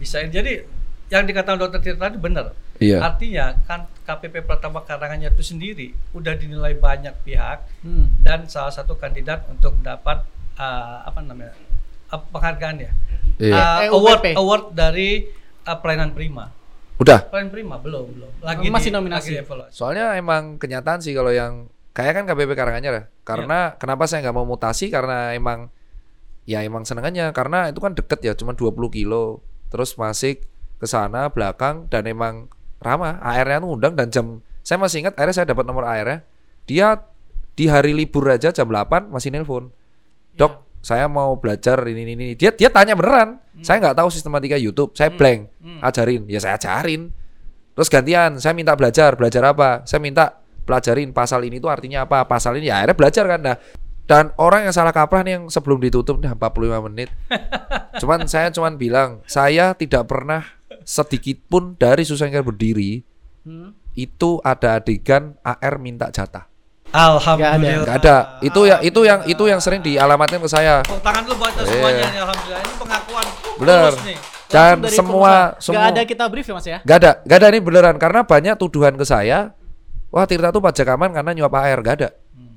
[0.00, 0.24] bisa.
[0.24, 0.64] Jadi
[1.12, 2.56] yang dikatakan dokter Tirta itu benar.
[2.80, 2.98] Iya.
[3.04, 8.08] Artinya kan KPP Pratama Karanganyar itu sendiri udah dinilai banyak pihak Hmm.
[8.18, 10.24] dan salah satu kandidat untuk mendapat
[10.54, 11.52] uh, apa namanya
[12.08, 12.92] uh, penghargaan ya
[13.36, 13.56] Iya.
[13.88, 14.34] Uh, award EUPP.
[14.34, 15.28] award dari
[15.62, 16.52] uh, pelayanan prima.
[16.96, 17.24] Udah.
[17.26, 18.30] Pelayanan prima belum belum.
[18.40, 19.30] Lagi Masih di- nominasi.
[19.30, 19.72] lagi evaluasi.
[19.72, 23.04] Soalnya emang kenyataan sih kalau yang kayak kan KPP Karanganyar ya.
[23.22, 25.72] Karena kenapa saya nggak mau mutasi karena emang
[26.44, 29.40] ya emang senengannya karena itu kan deket ya cuma 20 kilo.
[29.68, 30.44] Terus masih
[30.76, 32.48] ke sana belakang dan emang
[32.80, 33.20] ramah.
[33.20, 34.26] AR-nya tuh undang dan jam
[34.60, 36.24] saya masih ingat akhirnya saya dapat nomor AR-nya.
[36.68, 37.00] Dia
[37.56, 39.72] di hari libur aja jam 8 masih nelpon.
[40.36, 42.26] Dok, saya mau belajar ini ini ini.
[42.36, 43.40] Dia dia tanya beneran.
[43.60, 44.96] Saya nggak tahu sistematika YouTube.
[44.96, 45.52] Saya blank.
[45.84, 46.24] Ajarin.
[46.28, 47.12] Ya saya ajarin.
[47.76, 49.84] Terus gantian, saya minta belajar, belajar apa?
[49.88, 52.28] Saya minta pelajarin pasal ini tuh artinya apa?
[52.28, 53.40] Pasal ini ya akhirnya belajar kan.
[53.40, 53.56] Nah,
[54.04, 57.08] dan orang yang salah kaprah nih yang sebelum ditutup nih 45 menit.
[58.02, 60.59] cuman saya cuman bilang, saya tidak pernah
[60.90, 63.06] sedikit pun dari Susengker berdiri
[63.40, 63.72] Hmm.
[63.96, 66.44] itu ada adegan AR minta jatah.
[66.92, 67.86] Alhamdulillah.
[67.88, 68.16] Nggak ada.
[68.44, 70.84] Itu ya itu yang itu yang sering dialamatkan ke saya.
[70.84, 72.60] Tepuk tangan dulu buat semuanya nih alhamdulillah.
[72.60, 73.26] Ini pengakuan
[73.56, 73.92] Bener.
[74.50, 75.62] Dan semua pengusaha.
[75.62, 76.78] semua Nggak ada kita brief ya mas ya?
[76.82, 79.54] Gak ada, gak ada ini beneran karena banyak tuduhan ke saya.
[80.10, 82.08] Wah Tirta tuh pajak aman karena nyuap AR, gak ada.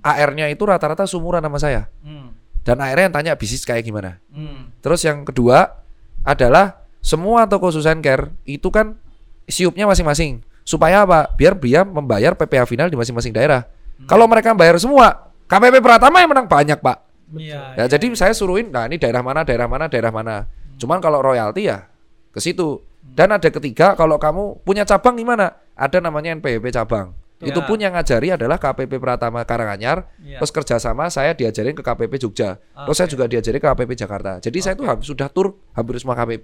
[0.04, 1.88] AR-nya itu rata-rata sumuran sama saya.
[2.04, 2.36] Hmm.
[2.66, 4.20] Dan AR-nya yang tanya bisnis kayak gimana.
[4.34, 4.74] Hmm.
[4.84, 5.86] Terus yang kedua
[6.28, 8.96] adalah semua toko Susan Care itu kan
[9.44, 10.40] siupnya masing-masing.
[10.64, 11.28] Supaya apa?
[11.36, 13.68] Biar dia membayar PPh final di masing-masing daerah.
[14.08, 17.04] Kalau mereka bayar semua, KPP Pratama yang menang banyak pak.
[17.36, 17.76] Iya.
[17.76, 20.48] Ya jadi saya suruhin, nah ini daerah mana, daerah mana, daerah mana.
[20.80, 21.92] Cuman kalau royalti ya
[22.32, 22.80] ke situ.
[23.04, 25.52] Dan ada ketiga, kalau kamu punya cabang di mana?
[25.76, 27.12] Ada namanya NPWP cabang.
[27.44, 27.52] Ya.
[27.52, 30.08] Itu pun yang ngajari adalah KPP Pratama Karanganyar.
[30.24, 30.40] Ya.
[30.40, 32.58] Terus kerjasama saya diajarin ke KPP Jogja.
[32.58, 34.40] Terus saya juga diajarin ke KPP Jakarta.
[34.40, 36.42] Jadi saya tuh hampir sudah tur hampir semua KPP.